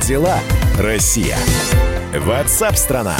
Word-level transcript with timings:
Дела, 0.00 0.38
Россия? 0.78 1.36
Ватсап-страна! 2.14 3.16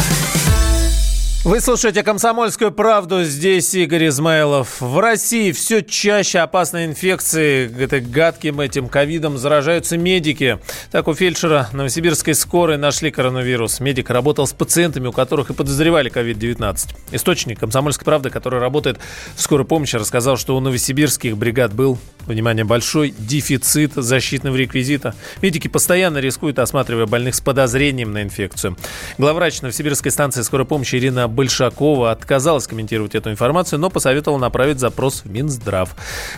Вы 1.45 1.61
слушаете 1.61 2.03
«Комсомольскую 2.03 2.73
правду». 2.73 3.23
Здесь 3.25 3.73
Игорь 3.75 4.09
Измайлов. 4.09 4.81
В 4.81 4.99
России 4.99 5.53
все 5.53 5.83
чаще 5.83 6.41
опасной 6.41 6.85
инфекции, 6.87 7.71
это 7.83 8.01
гадким 8.01 8.61
этим 8.61 8.89
ковидом, 8.89 9.39
заражаются 9.39 9.97
медики. 9.97 10.59
Так, 10.91 11.09
у 11.09 11.15
фельдшера 11.15 11.69
Новосибирской 11.73 12.35
скорой 12.35 12.77
нашли 12.77 13.11
коронавирус. 13.11 13.81
Медик 13.81 14.11
работал 14.11 14.47
с 14.47 14.53
пациентами, 14.53 15.07
у 15.07 15.13
которых 15.13 15.51
и 15.51 15.55
подозревали 15.55 16.11
ковид-19. 16.11 16.89
Источник 17.13 17.61
«Комсомольской 17.61 18.05
правды», 18.05 18.31
который 18.31 18.61
работает 18.61 18.99
в 19.37 19.41
скорой 19.41 19.65
помощи, 19.65 19.97
рассказал, 19.97 20.37
что 20.37 20.57
у 20.57 20.61
новосибирских 20.61 21.37
бригад 21.37 21.73
был, 21.73 21.99
внимание, 22.35 22.65
большой 22.65 23.15
дефицит 23.19 23.93
защитного 23.95 24.57
реквизита. 24.57 25.15
Медики 25.43 25.69
постоянно 25.69 26.19
рискуют, 26.19 26.59
осматривая 26.59 27.07
больных 27.07 27.35
с 27.35 27.41
подозрением 27.41 28.13
на 28.13 28.23
инфекцию. 28.23 28.77
Главврач 29.19 29.61
Новосибирской 29.63 30.11
станции 30.11 30.43
скорой 30.43 30.67
помощи 30.67 30.97
Ирина 30.97 31.29
Большакова 31.29 32.11
отказалась 32.11 32.67
комментировать 32.67 33.15
эту 33.15 33.31
информацию, 33.31 33.79
но 33.79 33.91
посоветовала 33.91 34.39
направить 34.39 34.79
запрос 34.79 35.23
в 35.25 35.31
Минздрав. 35.31 35.95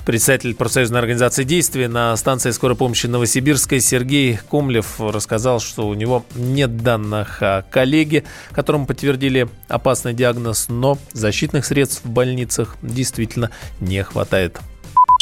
Председатель 0.06 0.54
профсоюзной 0.54 1.00
организации 1.00 1.44
действия 1.44 1.88
на 1.88 2.16
станции 2.16 2.50
скорой 2.50 2.76
помощи 2.76 3.06
Новосибирской 3.06 3.80
Сергей 3.80 4.38
Комлев 4.50 5.00
рассказал, 5.00 5.60
что 5.60 5.88
у 5.88 5.94
него 5.94 6.24
нет 6.34 6.78
данных 6.78 7.42
о 7.42 7.62
коллеге, 7.62 8.24
которому 8.52 8.86
подтвердили 8.86 9.48
опасный 9.68 10.14
диагноз, 10.14 10.66
но 10.68 10.98
защитных 11.12 11.64
средств 11.64 12.04
в 12.04 12.10
больницах 12.10 12.76
действительно 12.82 13.50
не 13.80 14.02
хватает. 14.02 14.60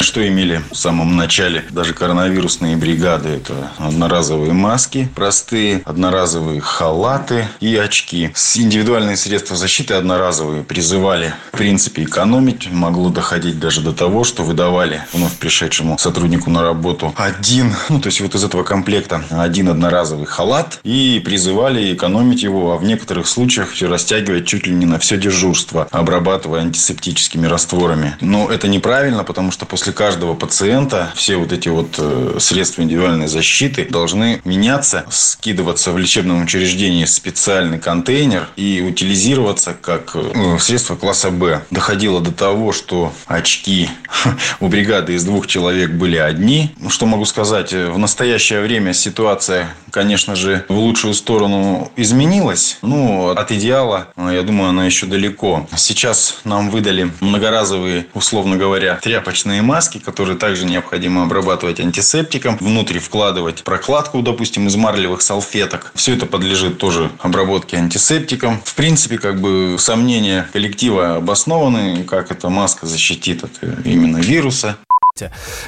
Что 0.01 0.25
имели 0.25 0.61
в 0.71 0.75
самом 0.75 1.17
начале 1.17 1.65
даже 1.71 1.93
коронавирусные 1.93 2.77
бригады? 2.77 3.29
Это 3.29 3.71
одноразовые 3.77 4.53
маски, 4.53 5.09
простые 5.13 5.81
одноразовые 5.83 6.61
халаты 6.61 7.47
и 7.59 7.75
очки. 7.75 8.31
С 8.33 8.57
индивидуальные 8.57 9.17
средства 9.17 9.57
защиты 9.57 9.95
одноразовые 9.95 10.63
призывали, 10.63 11.33
в 11.51 11.57
принципе, 11.57 12.03
экономить. 12.03 12.71
Могло 12.71 13.09
доходить 13.09 13.59
даже 13.59 13.81
до 13.81 13.91
того, 13.91 14.23
что 14.23 14.43
выдавали 14.43 15.03
вновь 15.11 15.33
пришедшему 15.33 15.97
сотруднику 15.97 16.49
на 16.49 16.63
работу 16.63 17.13
один, 17.17 17.75
ну, 17.89 17.99
то 17.99 18.07
есть 18.07 18.21
вот 18.21 18.33
из 18.35 18.43
этого 18.43 18.63
комплекта 18.63 19.21
один 19.29 19.67
одноразовый 19.67 20.25
халат 20.25 20.79
и 20.83 21.21
призывали 21.23 21.93
экономить 21.93 22.41
его, 22.41 22.71
а 22.71 22.77
в 22.77 22.85
некоторых 22.85 23.27
случаях 23.27 23.71
все 23.71 23.87
растягивать 23.87 24.47
чуть 24.47 24.65
ли 24.65 24.73
не 24.73 24.85
на 24.85 24.97
все 24.97 25.17
дежурство, 25.17 25.89
обрабатывая 25.91 26.61
антисептическими 26.61 27.47
растворами. 27.47 28.15
Но 28.21 28.49
это 28.49 28.69
неправильно, 28.69 29.25
потому 29.25 29.51
что 29.51 29.65
после 29.65 29.88
после 29.89 30.05
каждого 30.05 30.33
пациента 30.35 31.11
все 31.15 31.37
вот 31.37 31.51
эти 31.51 31.69
вот 31.69 31.95
э, 31.97 32.37
средства 32.39 32.83
индивидуальной 32.83 33.27
защиты 33.27 33.87
должны 33.89 34.39
меняться, 34.45 35.05
скидываться 35.09 35.91
в 35.91 35.97
лечебном 35.97 36.43
учреждении 36.43 37.05
специальный 37.05 37.79
контейнер 37.79 38.47
и 38.55 38.85
утилизироваться 38.87 39.73
как 39.73 40.15
э, 40.15 40.57
средство 40.59 40.95
класса 40.95 41.31
Б. 41.31 41.61
Доходило 41.71 42.21
до 42.21 42.31
того, 42.31 42.71
что 42.71 43.13
очки 43.25 43.89
у 44.59 44.67
бригады 44.67 45.13
из 45.13 45.23
двух 45.23 45.47
человек 45.47 45.91
были 45.91 46.17
одни. 46.17 46.71
Ну, 46.77 46.89
что 46.89 47.05
могу 47.05 47.25
сказать? 47.25 47.73
В 47.73 47.97
настоящее 47.97 48.61
время 48.61 48.93
ситуация, 48.93 49.69
конечно 49.91 50.35
же, 50.35 50.65
в 50.69 50.77
лучшую 50.77 51.13
сторону 51.13 51.91
изменилась. 51.95 52.77
Ну, 52.83 53.29
от 53.29 53.51
идеала, 53.51 54.09
я 54.17 54.43
думаю, 54.43 54.69
она 54.69 54.85
еще 54.85 55.07
далеко. 55.07 55.67
Сейчас 55.75 56.41
нам 56.43 56.69
выдали 56.69 57.11
многоразовые, 57.21 58.05
условно 58.13 58.55
говоря, 58.55 58.99
тряпочные 59.01 59.61
маски 59.61 59.78
маски, 59.79 59.97
которые 59.97 60.37
также 60.37 60.65
необходимо 60.65 61.23
обрабатывать 61.23 61.79
антисептиком, 61.79 62.57
внутрь 62.59 62.99
вкладывать 62.99 63.63
прокладку, 63.63 64.21
допустим, 64.21 64.67
из 64.67 64.75
марлевых 64.75 65.21
салфеток. 65.21 65.93
Все 65.95 66.15
это 66.15 66.25
подлежит 66.25 66.79
тоже 66.79 67.09
обработке 67.19 67.77
антисептиком. 67.77 68.59
В 68.65 68.75
принципе, 68.75 69.17
как 69.17 69.39
бы 69.39 69.77
сомнения 69.79 70.49
коллектива 70.51 71.15
обоснованы, 71.15 72.03
как 72.03 72.29
эта 72.29 72.49
маска 72.49 72.87
защитит 72.87 73.45
от 73.45 73.51
именно 73.85 74.17
вируса. 74.17 74.75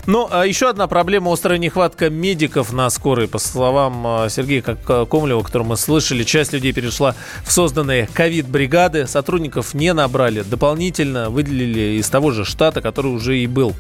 Ну, 0.05 0.27
а 0.31 0.45
еще 0.45 0.69
одна 0.69 0.87
проблема– 0.87 1.31
острая 1.33 1.57
нехватка 1.57 2.09
медиков 2.09 2.71
на 2.73 2.89
скорой. 2.89 3.27
По 3.27 3.39
словам 3.39 4.05
а, 4.05 4.29
Сергея 4.29 4.61
Комлева, 4.61 5.43
которого 5.43 5.69
мы 5.69 5.77
слышали, 5.77 6.23
часть 6.23 6.53
людей 6.53 6.73
перешла 6.73 7.15
в 7.43 7.51
созданные 7.51 8.07
ковид-бригады, 8.13 9.07
сотрудников 9.07 9.73
не 9.73 9.93
набрали, 9.93 10.41
дополнительно 10.41 11.29
выделили 11.29 11.99
из 11.99 12.09
того 12.09 12.31
же 12.31 12.45
штата, 12.45 12.81
который 12.81 13.07
уже 13.07 13.39
и 13.39 13.47
был. 13.47 13.75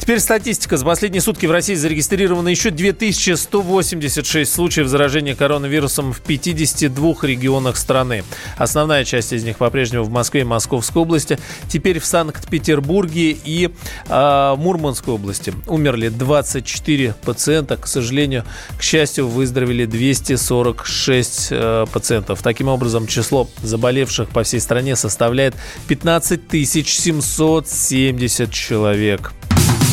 Теперь 0.00 0.18
статистика. 0.18 0.78
За 0.78 0.84
последние 0.84 1.20
сутки 1.20 1.44
в 1.44 1.52
России 1.52 1.74
зарегистрировано 1.74 2.48
еще 2.48 2.70
2186 2.70 4.50
случаев 4.50 4.88
заражения 4.88 5.34
коронавирусом 5.34 6.14
в 6.14 6.22
52 6.22 7.16
регионах 7.22 7.76
страны. 7.76 8.24
Основная 8.56 9.04
часть 9.04 9.34
из 9.34 9.44
них 9.44 9.58
по-прежнему 9.58 10.04
в 10.04 10.10
Москве 10.10 10.40
и 10.40 10.44
Московской 10.44 11.02
области. 11.02 11.38
Теперь 11.68 12.00
в 12.00 12.06
Санкт-Петербурге 12.06 13.36
и 13.44 13.70
э, 14.08 14.54
Мурманской 14.56 15.14
области. 15.14 15.52
Умерли 15.66 16.08
24 16.08 17.14
пациента. 17.22 17.76
К 17.76 17.86
сожалению, 17.86 18.44
к 18.78 18.82
счастью, 18.82 19.28
выздоровели 19.28 19.84
246 19.84 21.48
э, 21.50 21.86
пациентов. 21.92 22.42
Таким 22.42 22.68
образом, 22.68 23.06
число 23.06 23.50
заболевших 23.62 24.30
по 24.30 24.44
всей 24.44 24.60
стране 24.60 24.96
составляет 24.96 25.54
15 25.88 26.40
770 26.50 28.50
человек. 28.50 29.32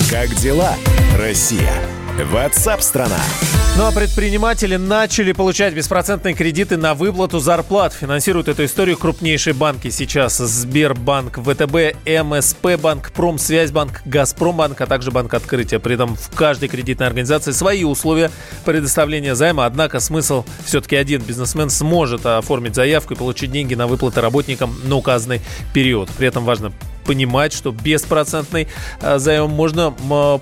Как 0.10 0.34
дела, 0.36 0.74
Россия? 1.18 1.74
Ватсап-страна! 2.32 3.20
Ну 3.76 3.86
а 3.86 3.92
предприниматели 3.92 4.78
начали 4.78 5.34
получать 5.34 5.74
беспроцентные 5.74 6.34
кредиты 6.34 6.78
на 6.78 6.94
выплату 6.94 7.40
зарплат. 7.40 7.92
Финансируют 7.92 8.48
эту 8.48 8.64
историю 8.64 8.98
крупнейшие 8.98 9.54
банки 9.54 9.90
сейчас. 9.90 10.38
Сбербанк, 10.38 11.40
ВТБ, 11.40 12.08
МСП 12.24 12.80
банк, 12.82 13.12
Промсвязьбанк, 13.12 14.02
Газпромбанк, 14.06 14.80
а 14.80 14.86
также 14.86 15.12
Банк 15.12 15.34
Открытия. 15.34 15.80
При 15.80 15.96
этом 15.96 16.16
в 16.16 16.30
каждой 16.34 16.70
кредитной 16.70 17.08
организации 17.08 17.52
свои 17.52 17.84
условия 17.84 18.32
предоставления 18.64 19.36
займа. 19.36 19.66
Однако 19.66 20.00
смысл 20.00 20.46
все-таки 20.64 20.96
один. 20.96 21.22
Бизнесмен 21.22 21.70
сможет 21.70 22.26
оформить 22.26 22.76
заявку 22.76 23.14
и 23.14 23.18
получить 23.18 23.52
деньги 23.52 23.76
на 23.76 23.88
выплаты 23.88 24.22
работникам 24.22 24.74
на 24.86 24.96
указанный 24.96 25.42
период. 25.74 26.10
При 26.12 26.30
этом 26.30 26.46
важно 26.46 26.72
понимать, 27.08 27.54
что 27.54 27.72
беспроцентный 27.72 28.68
э, 29.02 29.18
займ 29.18 29.50
можно 29.50 29.92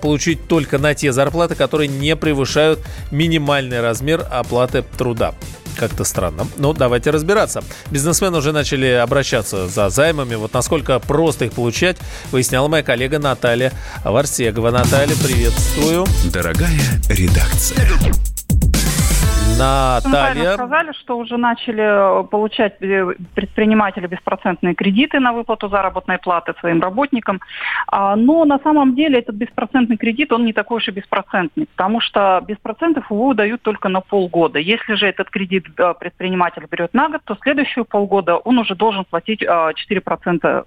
получить 0.02 0.48
только 0.48 0.78
на 0.78 0.94
те 0.94 1.14
зарплаты, 1.14 1.56
которые 1.56 1.88
не 1.88 2.16
превышают 2.18 2.80
минимальный 3.12 3.80
размер 3.80 4.28
оплаты 4.30 4.84
труда 4.98 5.34
как-то 5.76 6.04
странно. 6.04 6.48
Но 6.58 6.74
давайте 6.74 7.12
разбираться. 7.12 7.64
Бизнесмены 7.92 8.38
уже 8.38 8.52
начали 8.52 8.88
обращаться 8.88 9.68
за 9.68 9.90
займами. 9.90 10.36
Вот 10.36 10.54
насколько 10.54 11.00
просто 11.00 11.46
их 11.46 11.52
получать, 11.54 11.98
выясняла 12.32 12.68
моя 12.68 12.82
коллега 12.84 13.20
Наталья 13.20 13.74
Варсегова. 14.04 14.72
Наталья, 14.72 15.16
приветствую. 15.22 16.06
Дорогая 16.32 16.80
редакция. 17.10 18.35
Наталья. 19.58 20.50
Ну, 20.50 20.54
сказали, 20.54 20.92
что 20.94 21.18
уже 21.18 21.38
начали 21.38 22.22
э, 22.22 22.24
получать 22.28 22.82
э, 22.82 23.14
предприниматели 23.34 24.08
беспроцентные 24.08 24.76
кредиты 24.76 25.20
на 25.20 25.34
выплату 25.34 25.70
заработной 25.70 26.18
платы 26.18 26.54
своим 26.60 26.82
работникам. 26.82 27.42
А, 27.88 28.16
но 28.16 28.46
на 28.46 28.60
самом 28.60 28.96
деле 28.96 29.20
этот 29.20 29.36
беспроцентный 29.36 29.98
кредит, 29.98 30.32
он 30.32 30.46
не 30.46 30.54
такой 30.54 30.78
уж 30.78 30.88
и 30.88 30.92
беспроцентный, 30.92 31.68
потому 31.76 32.02
что 32.02 32.44
без 32.48 32.58
процентов 32.58 33.10
его 33.10 33.34
дают 33.34 33.62
только 33.62 33.90
на 33.90 34.02
полгода. 34.02 34.60
Если 34.60 34.96
же 34.96 35.08
этот 35.08 35.30
кредит 35.30 35.66
э, 35.78 35.94
предприниматель 36.00 36.66
берет 36.70 36.94
на 36.94 37.10
год, 37.10 37.22
то 37.24 37.38
следующие 37.42 37.86
полгода 37.86 38.38
он 38.38 38.58
уже 38.60 38.76
должен 38.76 39.06
платить 39.06 39.42
4%, 39.42 40.64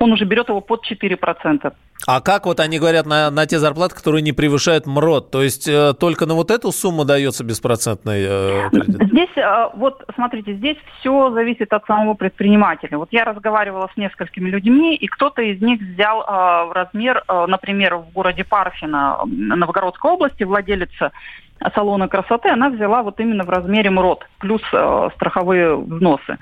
он 0.00 0.12
уже 0.12 0.24
берет 0.24 0.48
его 0.48 0.60
под 0.60 0.84
4%. 0.90 1.72
А 2.06 2.20
как 2.20 2.46
вот 2.46 2.60
они 2.60 2.78
говорят 2.78 3.06
на, 3.06 3.30
на 3.30 3.46
те 3.46 3.58
зарплаты, 3.58 3.94
которые 3.94 4.22
не 4.22 4.32
превышают 4.32 4.86
МРОД? 4.86 5.30
То 5.30 5.42
есть 5.42 5.68
э, 5.68 5.92
только 5.98 6.26
на 6.26 6.34
вот 6.34 6.50
эту 6.50 6.72
сумму 6.72 7.04
дается 7.04 7.44
беспроцентный 7.44 8.24
э, 8.26 8.70
кредит? 8.70 9.02
Здесь, 9.10 9.36
э, 9.36 9.68
вот 9.74 10.04
смотрите, 10.14 10.54
здесь 10.54 10.78
все 10.98 11.30
зависит 11.32 11.72
от 11.72 11.84
самого 11.86 12.14
предпринимателя. 12.14 12.96
Вот 12.98 13.08
я 13.12 13.24
разговаривала 13.24 13.90
с 13.92 13.96
несколькими 13.96 14.48
людьми, 14.48 14.96
и 14.96 15.06
кто-то 15.06 15.42
из 15.42 15.60
них 15.60 15.80
взял 15.80 16.22
э, 16.22 16.72
размер, 16.72 17.22
э, 17.28 17.46
например, 17.46 17.96
в 17.96 18.12
городе 18.12 18.44
Парфино, 18.44 19.18
Новгородской 19.26 20.12
области, 20.12 20.44
владелица 20.44 21.12
салона 21.74 22.08
красоты, 22.08 22.48
она 22.48 22.70
взяла 22.70 23.02
вот 23.02 23.20
именно 23.20 23.44
в 23.44 23.50
размере 23.50 23.90
МРОД, 23.90 24.26
плюс 24.38 24.62
э, 24.72 25.08
страховые 25.14 25.76
взносы. 25.76 26.38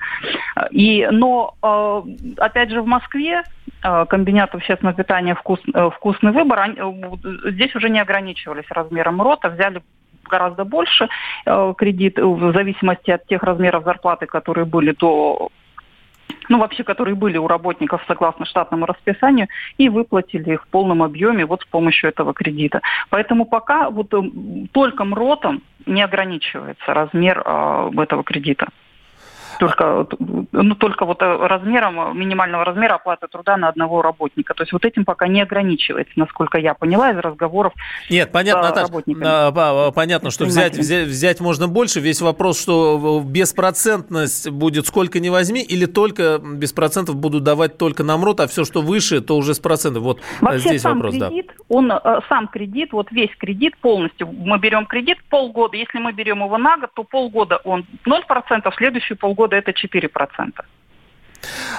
И, 0.71 1.07
но, 1.11 1.53
э, 1.61 2.01
опять 2.37 2.69
же, 2.71 2.81
в 2.81 2.87
Москве 2.87 3.43
э, 3.83 4.05
комбинат 4.07 4.55
общественного 4.55 4.95
питания 4.95 5.35
«Вкус, 5.35 5.59
э, 5.73 5.89
«Вкусный 5.95 6.31
выбор», 6.31 6.59
они, 6.59 6.75
э, 6.77 7.51
здесь 7.51 7.75
уже 7.75 7.89
не 7.89 7.99
ограничивались 7.99 8.65
размером 8.69 9.17
МРОД, 9.17 9.45
а 9.45 9.49
взяли 9.49 9.81
гораздо 10.29 10.63
больше 10.63 11.09
э, 11.45 11.73
кредит 11.77 12.17
в 12.17 12.53
зависимости 12.53 13.11
от 13.11 13.25
тех 13.25 13.43
размеров 13.43 13.83
зарплаты, 13.83 14.25
которые 14.25 14.65
были 14.65 14.91
до 14.91 15.49
ну, 16.49 16.57
вообще, 16.57 16.83
которые 16.83 17.15
были 17.15 17.37
у 17.37 17.47
работников 17.47 18.03
согласно 18.07 18.45
штатному 18.45 18.85
расписанию, 18.85 19.47
и 19.77 19.89
выплатили 19.89 20.53
их 20.53 20.63
в 20.63 20.67
полном 20.67 21.03
объеме 21.03 21.45
вот 21.45 21.61
с 21.61 21.65
помощью 21.65 22.09
этого 22.09 22.33
кредита. 22.33 22.81
Поэтому 23.09 23.45
пока 23.45 23.89
вот 23.89 24.13
э, 24.13 24.21
только 24.71 25.05
МРОТом 25.05 25.61
не 25.85 26.01
ограничивается 26.01 26.93
размер 26.93 27.41
э, 27.45 27.91
этого 27.97 28.23
кредита 28.23 28.67
только, 29.59 30.07
ну, 30.51 30.75
только 30.75 31.05
вот 31.05 31.21
э, 31.21 31.47
размером, 31.47 32.17
минимального 32.17 32.63
размера 32.63 32.95
оплаты 32.95 33.27
труда 33.27 33.57
на 33.57 33.67
одного 33.67 34.01
работника. 34.01 34.53
То 34.53 34.63
есть 34.63 34.71
вот 34.71 34.85
этим 34.85 35.03
пока 35.03 35.27
не 35.27 35.41
ограничивается, 35.41 36.13
насколько 36.15 36.57
я 36.57 36.73
поняла 36.73 37.11
из 37.11 37.17
разговоров 37.17 37.73
Нет, 38.09 38.31
понятно, 38.31 38.69
с 38.69 38.69
Наташа, 38.69 39.03
а, 39.21 39.91
понятно, 39.91 40.31
что 40.31 40.45
взять, 40.45 40.77
взять, 40.77 41.07
взять 41.07 41.41
можно 41.41 41.67
больше. 41.67 41.99
Весь 41.99 42.21
вопрос, 42.21 42.61
что 42.61 43.21
беспроцентность 43.23 44.49
будет 44.49 44.87
сколько 44.87 45.19
ни 45.19 45.27
возьми, 45.27 45.61
или 45.61 45.85
только 45.85 46.39
без 46.39 46.71
процентов 46.71 47.17
будут 47.17 47.43
давать 47.43 47.77
только 47.77 48.03
на 48.03 48.17
МРОТ, 48.17 48.39
а 48.39 48.47
все, 48.47 48.63
что 48.63 48.81
выше, 48.81 49.19
то 49.19 49.35
уже 49.35 49.53
с 49.53 49.59
процентов. 49.59 50.03
Вот 50.03 50.19
э, 50.19 50.21
Вообще 50.39 50.59
здесь 50.59 50.81
сам 50.81 50.99
вопрос, 50.99 51.15
кредит, 51.15 51.47
да. 51.47 51.63
он 51.67 51.91
э, 51.91 52.19
сам 52.29 52.47
кредит, 52.47 52.93
вот 52.93 53.11
весь 53.11 53.35
кредит 53.37 53.75
полностью, 53.77 54.29
мы 54.31 54.57
берем 54.57 54.85
кредит 54.85 55.17
полгода, 55.29 55.75
если 55.75 55.99
мы 55.99 56.13
берем 56.13 56.43
его 56.43 56.57
на 56.57 56.77
год, 56.77 56.91
то 56.93 57.03
полгода 57.03 57.59
он 57.65 57.85
0%, 58.05 58.73
следующие 58.77 59.17
полгода 59.17 59.48
года 59.49 59.57
это 59.57 59.71
4%. 59.71 60.65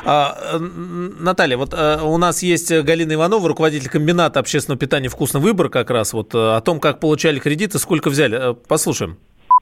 А, 0.05 0.59
Наталья, 0.59 1.57
вот 1.59 1.75
а, 1.75 2.03
у 2.03 2.17
нас 2.17 2.43
есть 2.43 2.73
Галина 2.73 3.13
Иванова, 3.15 3.47
руководитель 3.49 3.91
комбината 3.91 4.41
общественного 4.41 4.79
питания 4.79 5.09
«Вкусный 5.09 5.41
выбор» 5.41 5.69
как 5.69 5.91
раз, 5.91 6.15
вот 6.15 6.35
э, 6.35 6.39
о 6.39 6.61
том, 6.63 6.81
как 6.81 6.99
получали 6.99 7.39
кредиты, 7.39 7.79
сколько 7.79 8.09
взяли. 8.09 8.53
Э, 8.53 8.55
послушаем. 8.55 9.19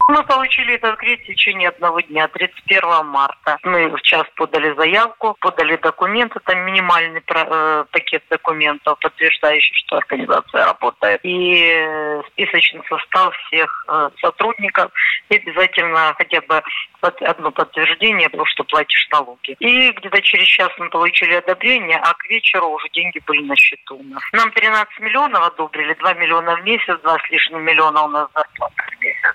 Мы 0.08 0.24
получили 0.24 0.76
этот 0.76 0.96
кредит 0.96 1.20
в 1.20 1.26
течение 1.26 1.68
одного 1.68 2.00
дня, 2.00 2.28
31 2.28 3.04
марта. 3.04 3.58
Мы 3.62 3.90
в 3.90 4.00
час 4.00 4.24
подали 4.36 4.74
заявку, 4.74 5.36
подали 5.38 5.76
документы, 5.76 6.40
там 6.46 6.60
минимальный 6.60 7.22
э, 7.28 7.84
пакет 7.90 8.24
документов, 8.30 8.98
подтверждающий, 9.00 9.74
что 9.74 9.98
организация 9.98 10.64
работает. 10.64 11.20
И 11.24 11.62
э, 11.62 12.22
списочный 12.32 12.80
состав 12.88 13.36
всех 13.36 13.84
э, 13.86 14.08
сотрудников. 14.22 14.90
И 15.28 15.36
обязательно 15.36 16.14
хотя 16.16 16.40
бы 16.40 16.62
одно 17.02 17.50
подтверждение, 17.50 18.30
потому 18.30 18.46
что 18.46 18.64
платишь 18.64 19.08
налоги. 19.12 19.56
И 19.58 19.90
где-то 19.92 20.22
через 20.22 20.46
час 20.46 20.70
мы 20.78 20.88
получили 20.88 21.34
одобрение, 21.34 21.98
а 21.98 22.14
к 22.14 22.24
вечеру 22.30 22.68
уже 22.70 22.88
деньги 22.94 23.20
были 23.26 23.42
на 23.42 23.56
счету 23.56 23.98
у 23.98 24.02
нас. 24.04 24.22
Нам 24.32 24.50
13 24.52 25.00
миллионов 25.00 25.48
одобрили, 25.48 25.92
2 25.92 26.14
миллиона 26.14 26.56
в 26.56 26.64
месяц, 26.64 26.98
2 27.02 27.18
с 27.18 27.30
лишним 27.30 27.62
миллиона 27.62 28.04
у 28.04 28.08
нас 28.08 28.28
зарплата. 28.34 28.74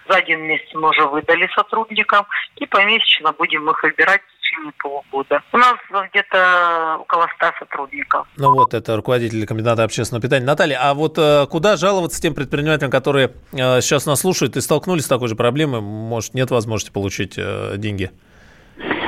За 0.10 0.18
один 0.18 0.42
месяц 0.42 0.63
мы 0.74 0.90
уже 0.90 1.06
выдали 1.08 1.50
сотрудникам, 1.56 2.26
и 2.58 2.66
помесячно 2.66 3.34
будем 3.34 3.70
их 3.70 3.84
выбирать 3.84 4.22
в 4.22 4.42
течение 4.42 4.72
полугода. 4.80 5.42
У 5.52 5.58
нас 5.58 5.76
где-то 6.12 6.98
около 7.02 7.28
100 7.38 7.52
сотрудников. 7.60 8.28
Ну 8.38 8.54
вот, 8.54 8.74
это 8.74 8.96
руководитель 8.96 9.46
комбината 9.46 9.84
общественного 9.84 10.22
питания. 10.22 10.46
Наталья, 10.46 10.80
а 10.82 10.94
вот 10.94 11.18
э, 11.18 11.46
куда 11.50 11.78
жаловаться 11.78 12.22
тем 12.22 12.34
предпринимателям, 12.34 12.92
которые 12.92 13.32
э, 13.52 13.82
сейчас 13.82 14.06
нас 14.06 14.22
слушают 14.22 14.56
и 14.58 14.62
столкнулись 14.62 15.06
с 15.06 15.08
такой 15.08 15.28
же 15.28 15.36
проблемой? 15.36 15.82
Может, 15.82 16.34
нет 16.34 16.52
возможности 16.52 16.92
получить 16.92 17.36
э, 17.38 17.76
деньги? 17.78 18.12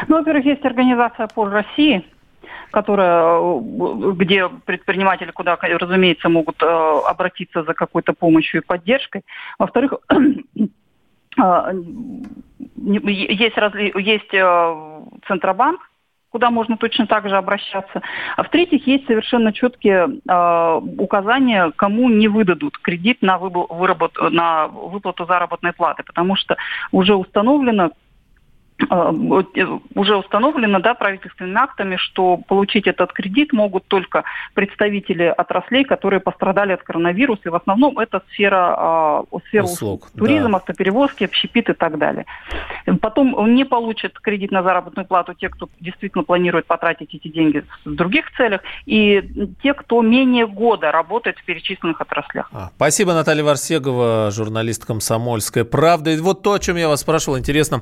Ну, 0.08 0.18
во-первых, 0.18 0.46
есть 0.46 0.64
организация 0.66 1.28
«Пол 1.28 1.50
России», 1.50 2.06
которая, 2.72 3.40
где 4.14 4.50
предприниматели, 4.66 5.32
куда, 5.32 5.58
разумеется, 5.60 6.30
могут 6.30 6.62
обратиться 6.62 7.64
за 7.64 7.74
какой-то 7.74 8.14
помощью 8.14 8.62
и 8.62 8.66
поддержкой. 8.66 9.24
Во-вторых, 9.58 9.94
есть, 12.78 13.58
разли... 13.58 13.92
есть 13.96 14.34
э, 14.34 15.02
Центробанк, 15.28 15.80
куда 16.30 16.50
можно 16.52 16.76
точно 16.76 17.08
так 17.08 17.30
же 17.30 17.38
обращаться. 17.38 18.02
А 18.36 18.44
в-третьих, 18.44 18.86
есть 18.88 19.08
совершенно 19.08 19.54
четкие 19.54 20.20
э, 20.28 20.82
указания, 20.98 21.72
кому 21.76 22.10
не 22.10 22.28
выдадут 22.28 22.78
кредит 22.78 23.22
на, 23.22 23.38
выработ- 23.38 24.30
на 24.30 24.68
выплату 24.68 25.26
заработной 25.26 25.72
платы, 25.72 26.04
потому 26.04 26.36
что 26.36 26.58
уже 26.92 27.16
установлено, 27.16 27.92
уже 29.96 30.18
установлено 30.18 30.80
да, 30.80 30.94
правительственными 30.94 31.58
актами, 31.58 31.96
что 31.96 32.38
получить 32.38 32.88
этот 32.88 33.14
кредит 33.14 33.54
могут 33.54 33.88
только 33.88 34.24
представители 34.54 35.24
отраслей, 35.24 35.86
которые 35.86 36.20
пострадали 36.20 36.74
от 36.74 36.84
коронавируса. 36.84 37.44
И 37.46 37.50
в 37.50 37.56
основном 37.56 37.98
это 38.00 38.22
сфера, 38.32 39.24
э, 39.32 39.40
сфера 39.48 39.64
услуг, 39.64 40.10
туризм, 40.18 40.52
да. 40.52 40.58
автоперевозки, 40.58 41.24
общепит 41.24 41.70
и 41.70 41.74
так 41.74 41.98
далее. 41.98 42.26
Потом 43.02 43.56
не 43.56 43.64
получат 43.64 44.20
кредит 44.20 44.52
на 44.52 44.62
заработную 44.62 45.06
плату 45.06 45.34
те, 45.34 45.50
кто 45.50 45.70
действительно 45.80 46.24
планирует 46.24 46.66
потратить 46.66 47.14
эти 47.14 47.30
деньги 47.30 47.64
в 47.86 47.96
других 47.96 48.32
целях, 48.36 48.62
и 48.86 49.24
те, 49.64 49.74
кто 49.74 50.02
менее 50.02 50.48
года 50.48 50.92
работает 50.92 51.38
в 51.38 51.46
перечисленных 51.46 52.02
отраслях. 52.02 52.50
А, 52.52 52.72
спасибо, 52.76 53.14
Наталья 53.14 53.44
Варсегова, 53.44 54.32
журналист 54.32 54.86
«Комсомольская 54.86 55.64
правда». 55.64 56.12
И 56.12 56.20
вот 56.20 56.44
то, 56.44 56.54
о 56.54 56.60
чем 56.60 56.76
я 56.76 56.90
вас 56.90 57.02
спрашивал, 57.02 57.40
интересно, 57.40 57.82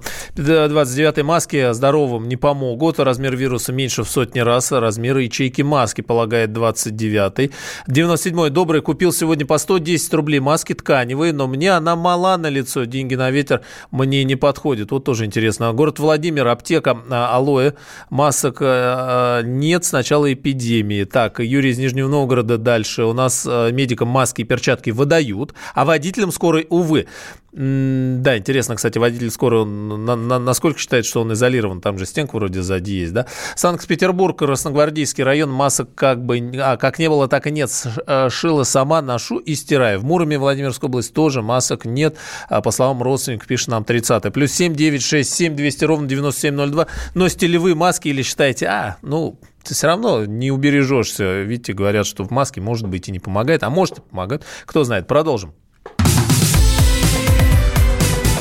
29 0.83 1.24
маски 1.24 1.74
здоровым 1.74 2.27
не 2.27 2.35
помогут. 2.35 3.00
Размер 3.00 3.38
вируса 3.38 3.71
меньше 3.71 4.03
в 4.03 4.09
сотни 4.09 4.39
раз. 4.39 4.71
Размер 4.71 5.18
ячейки 5.18 5.62
маски 5.62 6.01
полагает 6.01 6.51
29 6.51 7.51
97-й 7.88 8.50
добрый 8.50 8.81
купил 8.81 9.13
сегодня 9.13 9.45
по 9.45 9.57
110 9.57 10.13
рублей 10.13 10.39
маски 10.39 10.74
тканевые, 10.74 11.31
но 11.31 11.47
мне 11.47 11.71
она 11.71 11.95
мала 11.95 12.38
на 12.38 12.50
лицо. 12.50 12.83
Деньги 12.83 13.15
на 13.15 13.31
ветер 13.31 13.62
мне 13.91 14.25
не 14.25 14.35
подходит. 14.35 14.91
Вот 14.91 15.06
тоже 15.06 15.25
интересно. 15.25 15.71
Город 15.71 16.00
Владимир, 16.00 16.47
аптека 16.50 16.97
а, 17.09 17.35
алоэ. 17.35 17.74
Масок 18.09 18.57
а, 18.59 19.41
нет 19.41 19.85
с 19.85 19.94
начала 19.94 20.33
эпидемии. 20.33 21.06
Так, 21.06 21.39
Юрий 21.39 21.71
из 21.71 21.77
Нижнего 21.77 22.09
Новгорода 22.09 22.57
дальше. 22.57 23.06
У 23.06 23.13
нас 23.13 23.45
а, 23.47 23.71
медикам 23.71 24.09
маски 24.09 24.41
и 24.41 24.44
перчатки 24.44 24.89
выдают, 24.89 25.53
а 25.75 25.85
водителям 25.85 26.33
скорой, 26.33 26.68
увы. 26.69 27.07
Да, 27.55 28.35
интересно, 28.35 28.75
кстати, 28.75 28.97
водитель 28.97 29.29
скорой, 29.29 29.63
на, 29.63 30.15
на, 30.15 30.39
насколько 30.39 30.79
считает, 30.79 31.05
что 31.05 31.21
он 31.21 31.33
изолирован? 31.33 31.81
Там 31.81 32.00
же 32.00 32.07
стенка 32.07 32.35
вроде 32.35 32.63
сзади 32.63 32.91
есть, 32.91 33.13
да? 33.13 33.27
Санкт-Петербург, 33.55 34.39
Красногвардейский 34.39 35.23
район, 35.23 35.51
масок 35.51 35.94
как 35.94 36.25
бы, 36.25 36.51
а, 36.57 36.77
как 36.77 36.97
не 36.97 37.09
было, 37.09 37.27
так 37.27 37.45
и 37.45 37.51
нет. 37.51 37.69
Э, 38.07 38.29
шила 38.31 38.63
сама, 38.63 39.03
ношу 39.03 39.38
и 39.38 39.53
стираю. 39.53 40.00
В 40.00 40.03
Муроме, 40.03 40.39
Владимирской 40.39 40.89
области 40.89 41.13
тоже 41.13 41.44
масок 41.44 41.85
нет. 41.85 42.17
А, 42.50 42.61
по 42.61 42.71
словам 42.71 43.03
родственников, 43.03 43.47
пишет 43.47 43.67
нам 43.67 43.83
30 43.83 44.33
Плюс 44.33 44.51
7 44.51 44.73
9 44.73 45.03
6 45.03 45.31
7 45.31 45.56
200 45.56 45.85
ровно 45.85 46.07
9702. 46.07 46.88
Носите 47.13 47.45
ли 47.45 47.59
вы 47.59 47.75
маски 47.75 48.07
или 48.07 48.23
считаете, 48.23 48.65
а, 48.65 48.97
ну, 49.03 49.39
ты 49.63 49.75
все 49.75 49.85
равно 49.85 50.25
не 50.25 50.49
убережешься. 50.49 51.44
Видите, 51.44 51.73
говорят, 51.73 52.07
что 52.07 52.23
в 52.23 52.31
маске, 52.31 52.61
может 52.61 52.88
быть, 52.88 53.09
и 53.09 53.11
не 53.11 53.19
помогает, 53.19 53.61
а 53.61 53.69
может 53.69 53.99
и 53.99 54.01
помогает. 54.01 54.44
Кто 54.65 54.83
знает. 54.83 55.06
Продолжим. 55.06 55.53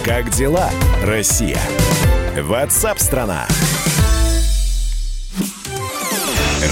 Как 0.05 0.31
дела, 0.31 0.69
Россия? 1.05 1.61
Ватсап-страна! 2.37 3.47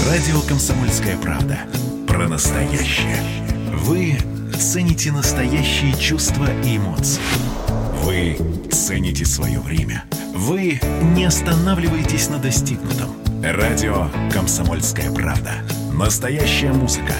Радио 0.09 0.41
«Комсомольская 0.49 1.15
правда». 1.15 1.59
Про 2.07 2.27
настоящее. 2.27 3.15
Вы 3.73 4.17
цените 4.59 5.13
настоящие 5.13 5.93
чувства 5.97 6.45
и 6.65 6.75
эмоции. 6.75 7.21
Вы 8.03 8.35
цените 8.69 9.25
свое 9.25 9.61
время. 9.61 10.03
Вы 10.33 10.81
не 11.15 11.23
останавливаетесь 11.23 12.27
на 12.27 12.37
достигнутом. 12.37 13.15
Радио 13.41 14.09
«Комсомольская 14.33 15.09
правда». 15.09 15.53
Настоящая 15.93 16.73
музыка. 16.73 17.13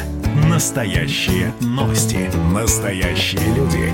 Настоящие 0.50 1.54
новости. 1.62 2.30
Настоящие 2.52 3.54
люди. 3.56 3.94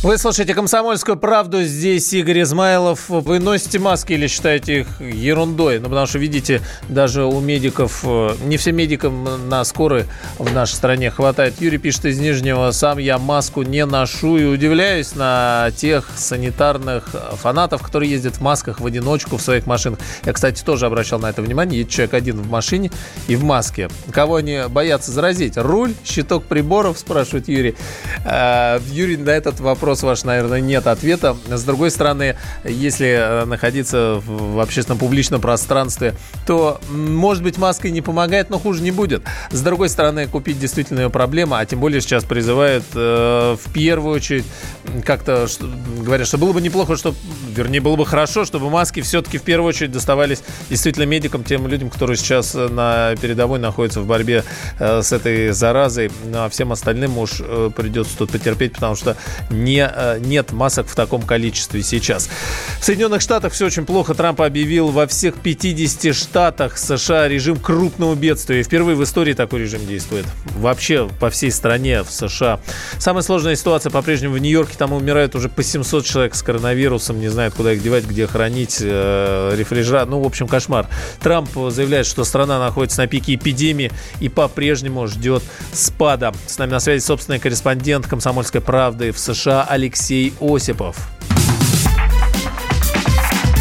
Вы 0.00 0.16
слушаете 0.16 0.54
«Комсомольскую 0.54 1.16
правду». 1.16 1.64
Здесь 1.64 2.12
Игорь 2.12 2.42
Измайлов. 2.42 3.08
Вы 3.08 3.40
носите 3.40 3.80
маски 3.80 4.12
или 4.12 4.28
считаете 4.28 4.82
их 4.82 5.00
ерундой? 5.00 5.80
Ну, 5.80 5.88
потому 5.88 6.06
что, 6.06 6.20
видите, 6.20 6.62
даже 6.88 7.24
у 7.24 7.40
медиков, 7.40 8.04
э, 8.04 8.36
не 8.44 8.58
все 8.58 8.70
медикам 8.70 9.48
на 9.48 9.64
скорой 9.64 10.04
в 10.38 10.54
нашей 10.54 10.74
стране 10.74 11.10
хватает. 11.10 11.60
Юрий 11.60 11.78
пишет 11.78 12.04
из 12.04 12.20
Нижнего, 12.20 12.70
сам 12.70 12.98
я 12.98 13.18
маску 13.18 13.62
не 13.62 13.84
ношу 13.84 14.38
и 14.38 14.44
удивляюсь 14.44 15.16
на 15.16 15.72
тех 15.76 16.08
санитарных 16.16 17.08
фанатов, 17.32 17.82
которые 17.82 18.12
ездят 18.12 18.36
в 18.36 18.40
масках 18.40 18.78
в 18.78 18.86
одиночку 18.86 19.36
в 19.36 19.42
своих 19.42 19.66
машинах. 19.66 19.98
Я, 20.24 20.32
кстати, 20.32 20.62
тоже 20.62 20.86
обращал 20.86 21.18
на 21.18 21.28
это 21.28 21.42
внимание. 21.42 21.80
Есть 21.80 21.90
человек 21.90 22.14
один 22.14 22.40
в 22.40 22.48
машине 22.48 22.92
и 23.26 23.34
в 23.34 23.42
маске. 23.42 23.88
Кого 24.12 24.36
они 24.36 24.60
боятся 24.68 25.10
заразить? 25.10 25.56
Руль, 25.56 25.92
щиток 26.04 26.44
приборов, 26.44 27.00
спрашивает 27.00 27.48
Юрий. 27.48 27.74
А, 28.24 28.80
Юрий 28.92 29.16
на 29.16 29.30
этот 29.30 29.58
вопрос 29.58 29.87
вопрос 29.88 30.02
ваш, 30.02 30.24
наверное, 30.24 30.60
нет 30.60 30.86
ответа. 30.86 31.34
С 31.48 31.64
другой 31.64 31.90
стороны, 31.90 32.36
если 32.62 33.44
находиться 33.46 34.20
в 34.22 34.60
общественном 34.60 34.98
публичном 34.98 35.40
пространстве, 35.40 36.14
то, 36.46 36.78
может 36.90 37.42
быть, 37.42 37.56
маска 37.56 37.88
не 37.88 38.02
помогает, 38.02 38.50
но 38.50 38.58
хуже 38.58 38.82
не 38.82 38.90
будет. 38.90 39.22
С 39.50 39.62
другой 39.62 39.88
стороны, 39.88 40.26
купить 40.26 40.60
действительно 40.60 41.00
ее 41.00 41.10
проблема, 41.10 41.58
а 41.58 41.64
тем 41.64 41.80
более 41.80 42.02
сейчас 42.02 42.24
призывают 42.24 42.84
э, 42.94 43.56
в 43.56 43.72
первую 43.72 44.16
очередь 44.16 44.44
как-то 45.04 45.46
говорят, 46.02 46.26
что 46.26 46.38
было 46.38 46.52
бы 46.52 46.60
неплохо, 46.60 46.96
что, 46.96 47.14
вернее, 47.54 47.80
было 47.80 47.96
бы 47.96 48.06
хорошо, 48.06 48.44
чтобы 48.44 48.70
маски 48.70 49.00
все-таки 49.00 49.38
в 49.38 49.42
первую 49.42 49.68
очередь 49.68 49.92
доставались 49.92 50.42
действительно 50.68 51.04
медикам, 51.04 51.44
тем 51.44 51.66
людям, 51.66 51.90
которые 51.90 52.16
сейчас 52.16 52.54
на 52.54 53.14
передовой 53.20 53.58
находятся 53.58 54.00
в 54.00 54.06
борьбе 54.06 54.44
э, 54.78 55.02
с 55.02 55.12
этой 55.12 55.50
заразой. 55.50 56.10
Ну, 56.26 56.44
а 56.44 56.48
всем 56.48 56.72
остальным 56.72 57.18
уж 57.18 57.40
э, 57.40 57.70
придется 57.74 58.16
тут 58.18 58.30
потерпеть, 58.30 58.74
потому 58.74 58.96
что 58.96 59.16
не, 59.50 59.77
э, 59.78 60.18
нет 60.20 60.52
масок 60.52 60.88
в 60.88 60.94
таком 60.94 61.22
количестве 61.22 61.82
сейчас. 61.82 62.28
В 62.80 62.84
Соединенных 62.84 63.20
Штатах 63.20 63.52
все 63.52 63.66
очень 63.66 63.84
плохо. 63.84 64.14
Трамп 64.14 64.40
объявил 64.40 64.88
во 64.88 65.06
всех 65.06 65.34
50 65.36 66.14
штатах 66.14 66.78
США 66.78 67.28
режим 67.28 67.56
крупного 67.56 68.14
бедствия. 68.14 68.60
И 68.60 68.62
впервые 68.62 68.96
в 68.96 69.04
истории 69.04 69.34
такой 69.34 69.60
режим 69.60 69.86
действует. 69.86 70.26
Вообще 70.56 71.08
по 71.20 71.30
всей 71.30 71.50
стране 71.50 72.02
в 72.02 72.10
США. 72.10 72.60
Самая 72.98 73.22
сложная 73.22 73.56
ситуация 73.56 73.90
по-прежнему 73.90 74.34
в 74.34 74.38
Нью-Йорке. 74.38 74.76
Там 74.78 74.92
умирают 74.92 75.34
уже 75.34 75.48
по 75.48 75.62
700 75.62 76.04
человек 76.04 76.34
с 76.34 76.42
коронавирусом. 76.42 77.20
Не 77.20 77.28
знают, 77.28 77.54
куда 77.54 77.72
их 77.72 77.82
девать, 77.82 78.04
где 78.04 78.26
хранить. 78.26 78.78
Э, 78.80 79.54
рефрижератор. 79.56 80.08
Ну, 80.08 80.20
в 80.20 80.26
общем, 80.26 80.48
кошмар. 80.48 80.86
Трамп 81.20 81.48
заявляет, 81.70 82.06
что 82.06 82.24
страна 82.24 82.58
находится 82.58 83.02
на 83.02 83.06
пике 83.06 83.34
эпидемии 83.34 83.90
и 84.20 84.28
по-прежнему 84.28 85.06
ждет 85.06 85.42
спада. 85.72 86.32
С 86.46 86.58
нами 86.58 86.70
на 86.70 86.80
связи 86.80 87.02
собственный 87.02 87.38
корреспондент 87.38 88.06
«Комсомольской 88.06 88.60
правды» 88.60 89.12
в 89.12 89.18
США 89.18 89.62
Алексей 89.68 90.32
Осипов. 90.40 90.96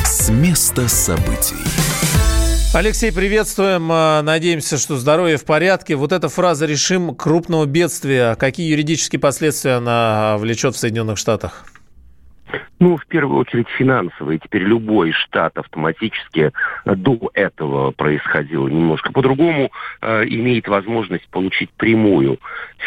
С 0.06 0.30
места 0.30 0.88
событий. 0.88 1.56
Алексей, 2.74 3.12
приветствуем. 3.12 3.90
А, 3.92 4.22
надеемся, 4.22 4.78
что 4.78 4.96
здоровье 4.98 5.36
в 5.36 5.44
порядке. 5.44 5.96
Вот 5.96 6.14
эта 6.14 6.30
фраза 6.30 6.66
«решим 6.66 7.14
крупного 7.14 7.66
бедствия». 7.66 8.36
Какие 8.36 8.70
юридические 8.70 9.20
последствия 9.20 9.74
она 9.74 10.38
влечет 10.38 10.76
в 10.76 10.80
Соединенных 10.80 11.18
Штатах? 11.18 11.66
Ну, 12.80 12.96
в 12.98 13.06
первую 13.08 13.40
очередь 13.40 13.68
финансовые. 13.70 14.40
Теперь 14.40 14.64
любой 14.64 15.12
штат 15.12 15.58
автоматически 15.58 16.52
до 16.86 17.32
этого 17.34 17.92
происходило 17.92 18.68
немножко 18.68 19.12
по-другому, 19.12 19.72
э, 20.02 20.24
имеет 20.26 20.68
возможность 20.68 21.28
получить 21.30 21.72
прямую 21.72 22.40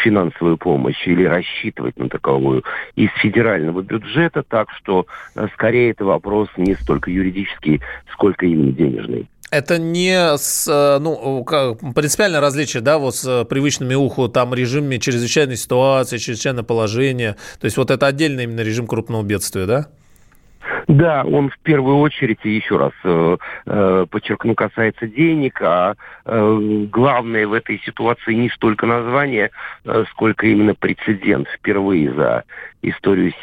финансовую 0.03 0.57
помощь 0.57 1.05
или 1.05 1.25
рассчитывать 1.25 1.97
на 1.97 2.09
таковую 2.09 2.63
из 2.95 3.09
федерального 3.21 3.81
бюджета, 3.81 4.43
так 4.43 4.71
что 4.71 5.05
э, 5.35 5.47
скорее 5.53 5.91
это 5.91 6.05
вопрос 6.05 6.47
не 6.57 6.75
столько 6.75 7.11
юридический, 7.11 7.81
сколько 8.11 8.45
именно 8.45 8.71
денежный. 8.71 9.27
Это 9.51 9.77
не 9.77 10.37
с, 10.37 10.65
э, 10.65 10.99
ну, 10.99 11.43
принципиальное 11.93 12.39
различие, 12.39 12.81
да, 12.81 12.97
вот 12.97 13.17
с 13.17 13.43
привычными 13.45 13.95
уху, 13.95 14.29
там 14.29 14.53
режимами 14.53 14.97
чрезвычайной 14.97 15.57
ситуации, 15.57 16.17
чрезвычайное 16.17 16.63
положение. 16.63 17.35
То 17.59 17.65
есть 17.65 17.75
вот 17.75 17.91
это 17.91 18.07
отдельный 18.07 18.45
именно 18.45 18.61
режим 18.61 18.87
крупного 18.87 19.23
бедствия, 19.23 19.65
да? 19.65 19.87
Да, 20.87 21.23
он 21.23 21.49
в 21.49 21.57
первую 21.59 21.97
очередь, 21.97 22.39
еще 22.43 22.77
раз 22.77 22.91
э, 23.03 23.37
э, 23.65 24.05
подчеркну, 24.09 24.55
касается 24.55 25.07
денег, 25.07 25.61
а 25.61 25.95
э, 26.25 26.85
главное 26.91 27.47
в 27.47 27.53
этой 27.53 27.79
ситуации 27.85 28.33
не 28.33 28.49
столько 28.49 28.85
название, 28.85 29.51
э, 29.85 30.03
сколько 30.11 30.47
именно 30.47 30.75
прецедент. 30.75 31.47
Впервые 31.47 32.13
за 32.13 32.43
историю 32.81 33.33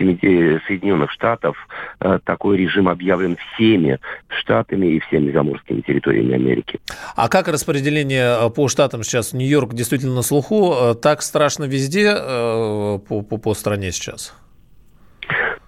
Соединенных 0.66 1.10
Штатов 1.10 1.56
э, 2.00 2.18
такой 2.24 2.56
режим 2.56 2.88
объявлен 2.88 3.36
всеми 3.36 3.98
штатами 4.28 4.86
и 4.86 5.00
всеми 5.00 5.30
заморскими 5.30 5.80
территориями 5.80 6.34
Америки. 6.34 6.80
А 7.16 7.28
как 7.28 7.48
распределение 7.48 8.36
э, 8.40 8.50
по 8.50 8.68
штатам 8.68 9.02
сейчас? 9.02 9.32
Нью-Йорк 9.32 9.74
действительно 9.74 10.14
на 10.14 10.22
слуху. 10.22 10.74
Э, 10.74 10.94
так 10.94 11.22
страшно 11.22 11.64
везде 11.64 12.14
э, 12.16 12.98
по, 13.08 13.22
по, 13.22 13.36
по 13.38 13.54
стране 13.54 13.92
сейчас? 13.92 14.34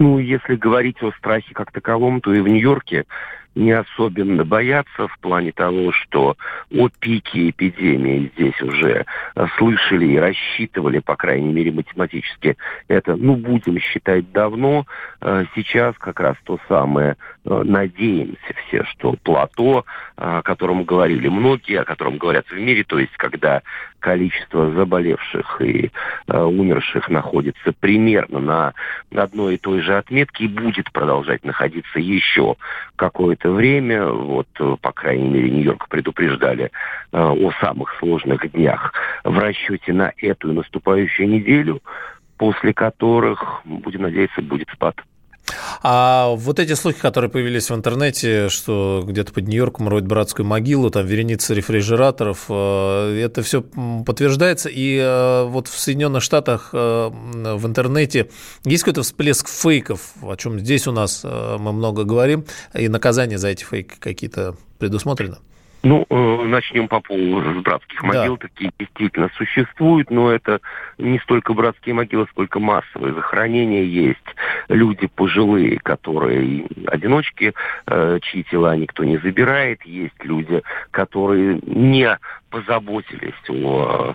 Ну, 0.01 0.17
если 0.17 0.55
говорить 0.55 1.03
о 1.03 1.11
страхе 1.11 1.53
как 1.53 1.71
таковом, 1.71 2.21
то 2.21 2.33
и 2.33 2.39
в 2.39 2.47
Нью-Йорке 2.47 3.05
не 3.55 3.71
особенно 3.71 4.45
боятся 4.45 5.07
в 5.07 5.19
плане 5.19 5.51
того, 5.51 5.91
что 5.91 6.37
о 6.71 6.89
пике 6.99 7.49
эпидемии 7.49 8.31
здесь 8.35 8.61
уже 8.61 9.05
слышали 9.57 10.05
и 10.05 10.17
рассчитывали, 10.17 10.99
по 10.99 11.15
крайней 11.15 11.51
мере, 11.51 11.71
математически. 11.71 12.57
Это, 12.87 13.15
ну, 13.15 13.35
будем 13.35 13.79
считать 13.79 14.31
давно. 14.31 14.85
Э, 15.21 15.45
сейчас 15.55 15.95
как 15.97 16.19
раз 16.19 16.35
то 16.43 16.59
самое, 16.67 17.17
э, 17.45 17.63
надеемся 17.65 18.53
все, 18.67 18.83
что 18.85 19.15
плато, 19.23 19.85
э, 20.17 20.21
о 20.21 20.41
котором 20.41 20.83
говорили 20.83 21.27
многие, 21.27 21.81
о 21.81 21.85
котором 21.85 22.17
говорят 22.17 22.47
в 22.47 22.57
мире, 22.57 22.83
то 22.83 22.99
есть 22.99 23.15
когда 23.17 23.61
количество 23.99 24.71
заболевших 24.71 25.61
и 25.61 25.91
умерших 26.27 27.07
находится 27.09 27.71
примерно 27.71 28.39
на 28.39 28.73
одной 29.15 29.55
и 29.55 29.57
той 29.59 29.81
же 29.81 29.95
отметке 29.95 30.45
и 30.45 30.47
будет 30.47 30.91
продолжать 30.91 31.45
находиться 31.45 31.99
еще 31.99 32.55
какое-то 32.95 33.40
это 33.41 33.51
время, 33.51 34.05
вот, 34.05 34.47
по 34.81 34.91
крайней 34.91 35.27
мере, 35.27 35.49
Нью-Йорк 35.49 35.87
предупреждали 35.89 36.65
э, 36.65 36.69
о 37.11 37.51
самых 37.59 37.95
сложных 37.97 38.51
днях 38.51 38.93
в 39.23 39.37
расчете 39.37 39.93
на 39.93 40.13
эту 40.17 40.51
и 40.51 40.53
наступающую 40.53 41.27
неделю, 41.27 41.81
после 42.37 42.73
которых, 42.73 43.61
будем 43.65 44.03
надеяться, 44.03 44.41
будет 44.41 44.69
спад. 44.71 44.95
А 45.83 46.29
вот 46.35 46.59
эти 46.59 46.73
слухи, 46.73 46.99
которые 46.99 47.29
появились 47.29 47.69
в 47.69 47.75
интернете, 47.75 48.49
что 48.49 49.03
где-то 49.05 49.33
под 49.33 49.47
Нью-Йорком 49.47 49.87
роют 49.87 50.05
братскую 50.05 50.45
могилу, 50.45 50.89
там 50.89 51.05
вереница 51.05 51.53
рефрижераторов, 51.53 52.45
э, 52.49 53.21
это 53.23 53.41
все 53.41 53.63
подтверждается. 54.05 54.69
И 54.69 54.97
э, 54.97 55.45
вот 55.45 55.67
в 55.67 55.79
Соединенных 55.79 56.23
Штатах 56.23 56.69
э, 56.73 57.09
в 57.09 57.65
интернете 57.65 58.29
есть 58.63 58.83
какой-то 58.83 59.03
всплеск 59.03 59.47
фейков, 59.47 60.13
о 60.21 60.35
чем 60.35 60.59
здесь 60.59 60.87
у 60.87 60.91
нас 60.91 61.23
мы 61.23 61.73
много 61.73 62.03
говорим, 62.03 62.45
и 62.73 62.87
наказания 62.87 63.37
за 63.37 63.49
эти 63.49 63.63
фейки 63.63 63.95
какие-то 63.99 64.55
предусмотрены? 64.77 65.37
Ну, 65.83 66.05
э, 66.09 66.43
начнем 66.45 66.87
по 66.87 66.99
поводу 66.99 67.61
братских 67.61 68.03
могил. 68.03 68.37
Да. 68.37 68.47
Такие 68.47 68.71
действительно 68.77 69.29
существуют, 69.35 70.11
но 70.11 70.31
это 70.31 70.61
не 70.99 71.17
столько 71.19 71.53
братские 71.53 71.95
могилы, 71.95 72.27
сколько 72.29 72.59
массовые 72.59 73.13
захоронения 73.15 73.83
есть. 73.83 74.19
Люди 74.67 75.07
пожилые, 75.07 75.79
которые 75.79 76.65
одиночки, 76.85 77.53
э, 77.87 78.19
чьи 78.21 78.43
тела 78.43 78.75
никто 78.75 79.03
не 79.03 79.17
забирает. 79.17 79.83
Есть 79.83 80.23
люди, 80.23 80.61
которые 80.91 81.59
не 81.65 82.17
позаботились 82.51 83.33
о 83.49 84.13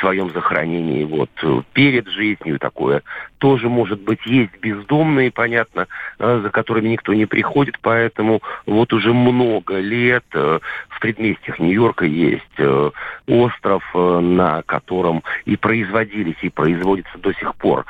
своем 0.00 0.30
захоронении 0.30 1.04
вот 1.04 1.30
перед 1.72 2.08
жизнью. 2.08 2.58
Такое 2.58 3.02
тоже 3.38 3.68
может 3.68 4.00
быть. 4.00 4.24
Есть 4.24 4.58
бездомные, 4.60 5.30
понятно, 5.30 5.86
э, 6.18 6.40
за 6.42 6.50
которыми 6.50 6.88
никто 6.88 7.12
не 7.14 7.26
приходит, 7.26 7.78
поэтому 7.80 8.42
вот 8.64 8.92
уже 8.92 9.12
много 9.12 9.78
лет 9.80 10.24
э, 10.34 10.60
в 10.88 11.00
предместьях 11.00 11.58
Нью-Йорка 11.58 12.04
есть 12.04 12.44
э, 12.58 12.90
остров, 13.26 13.82
на 13.94 14.62
котором 14.62 15.22
и 15.44 15.56
производились, 15.56 16.36
и 16.42 16.48
производятся 16.48 17.18
до 17.18 17.32
сих 17.34 17.54
пор 17.56 17.84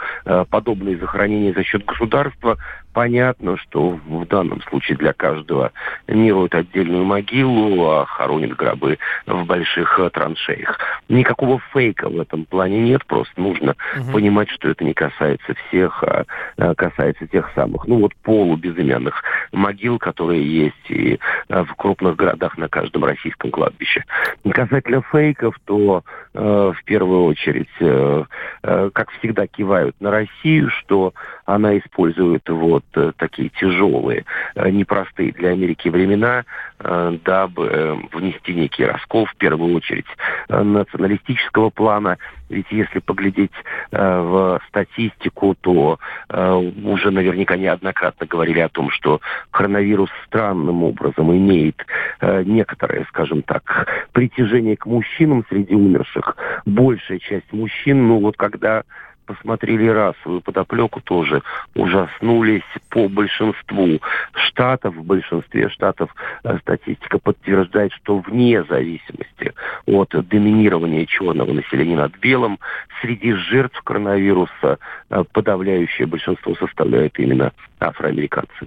подобные 0.50 0.98
захоронения 0.98 1.52
за 1.52 1.62
счет 1.64 1.84
государства. 1.84 2.58
Понятно, 2.98 3.56
что 3.58 3.90
в 3.90 4.26
данном 4.26 4.60
случае 4.62 4.98
для 4.98 5.12
каждого 5.12 5.70
не 6.08 6.32
роют 6.32 6.52
отдельную 6.56 7.04
могилу, 7.04 7.88
а 7.90 8.06
хоронят 8.06 8.56
гробы 8.56 8.98
в 9.24 9.44
больших 9.44 10.00
э, 10.00 10.10
траншеях. 10.10 10.80
Никакого 11.08 11.60
фейка 11.72 12.08
в 12.08 12.18
этом 12.18 12.44
плане 12.44 12.80
нет, 12.80 13.06
просто 13.06 13.40
нужно 13.40 13.76
угу. 13.96 14.14
понимать, 14.14 14.50
что 14.50 14.68
это 14.68 14.82
не 14.84 14.94
касается 14.94 15.54
всех, 15.68 16.02
а, 16.02 16.24
а 16.56 16.74
касается 16.74 17.28
тех 17.28 17.48
самых, 17.54 17.86
ну 17.86 18.00
вот 18.00 18.16
полубезымянных 18.16 19.22
могил, 19.52 20.00
которые 20.00 20.44
есть 20.44 20.90
и 20.90 21.20
а, 21.48 21.62
в 21.62 21.76
крупных 21.76 22.16
городах 22.16 22.58
на 22.58 22.68
каждом 22.68 23.04
российском 23.04 23.52
кладбище. 23.52 24.04
Касательно 24.50 25.02
фейков, 25.02 25.54
то 25.66 26.02
э, 26.34 26.72
в 26.74 26.84
первую 26.84 27.26
очередь, 27.26 27.68
э, 27.78 28.24
э, 28.64 28.90
как 28.92 29.10
всегда, 29.12 29.46
кивают 29.46 29.94
на 30.00 30.10
Россию, 30.10 30.70
что 30.70 31.14
она 31.46 31.78
использует 31.78 32.48
вот 32.48 32.84
э, 32.87 32.87
такие 33.16 33.50
тяжелые, 33.50 34.24
э, 34.54 34.70
непростые 34.70 35.32
для 35.32 35.50
Америки 35.50 35.88
времена, 35.88 36.44
э, 36.78 37.18
дабы 37.24 37.98
внести 38.12 38.54
некий 38.54 38.84
раскол, 38.84 39.26
в 39.26 39.36
первую 39.36 39.74
очередь, 39.74 40.06
националистического 40.48 41.70
плана. 41.70 42.18
Ведь 42.48 42.66
если 42.70 43.00
поглядеть 43.00 43.52
в 43.90 44.60
статистику, 44.68 45.54
то 45.60 45.98
уже 46.30 47.10
наверняка 47.10 47.56
неоднократно 47.56 48.26
говорили 48.26 48.60
о 48.60 48.70
том, 48.70 48.90
что 48.90 49.20
коронавирус 49.50 50.08
странным 50.26 50.82
образом 50.82 51.30
имеет 51.36 51.84
некоторое, 52.22 53.04
скажем 53.08 53.42
так, 53.42 53.86
притяжение 54.12 54.76
к 54.76 54.86
мужчинам 54.86 55.44
среди 55.50 55.74
умерших. 55.74 56.36
Большая 56.64 57.18
часть 57.18 57.52
мужчин, 57.52 58.08
ну 58.08 58.20
вот 58.20 58.36
когда 58.36 58.84
посмотрели 59.28 59.86
расовую 59.86 60.40
подоплеку 60.40 61.00
тоже, 61.02 61.42
ужаснулись 61.74 62.62
по 62.88 63.08
большинству 63.08 64.00
штатов. 64.32 64.96
В 64.96 65.04
большинстве 65.04 65.68
штатов 65.68 66.14
э, 66.44 66.58
статистика 66.62 67.18
подтверждает, 67.18 67.92
что 67.92 68.18
вне 68.18 68.64
зависимости 68.64 69.52
от 69.86 70.08
доминирования 70.28 71.04
черного 71.04 71.52
населения 71.52 71.96
над 71.96 72.16
белым, 72.18 72.58
среди 73.02 73.34
жертв 73.34 73.80
коронавируса 73.82 74.78
э, 75.10 75.24
подавляющее 75.32 76.06
большинство 76.06 76.54
составляют 76.54 77.18
именно 77.18 77.52
афроамериканцы. 77.80 78.66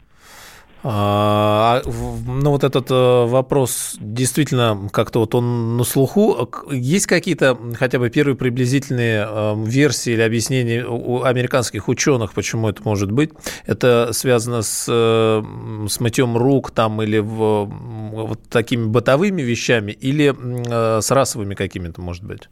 А, 0.83 1.83
ну, 1.85 2.51
вот 2.51 2.63
этот 2.63 2.89
э, 2.89 3.25
вопрос 3.25 3.95
действительно 3.99 4.89
как-то 4.91 5.19
вот 5.19 5.35
он 5.35 5.77
на 5.77 5.83
слуху. 5.83 6.49
Есть 6.71 7.05
какие-то 7.05 7.57
хотя 7.77 7.99
бы 7.99 8.09
первые 8.09 8.35
приблизительные 8.35 9.27
э, 9.29 9.55
версии 9.63 10.13
или 10.13 10.21
объяснения 10.21 10.83
у 10.83 11.21
американских 11.23 11.87
ученых, 11.87 12.33
почему 12.33 12.67
это 12.67 12.81
может 12.83 13.11
быть? 13.11 13.29
Это 13.67 14.09
связано 14.11 14.63
с, 14.63 14.87
э, 14.89 15.43
с 15.87 15.99
мытьем 15.99 16.35
рук 16.35 16.71
там 16.71 17.01
или 17.03 17.19
в, 17.19 17.65
вот 17.65 18.41
такими 18.49 18.85
бытовыми 18.85 19.43
вещами 19.43 19.91
или 19.91 20.35
с 21.01 21.11
расовыми 21.11 21.53
какими-то, 21.53 22.01
может 22.01 22.23
быть? 22.23 22.49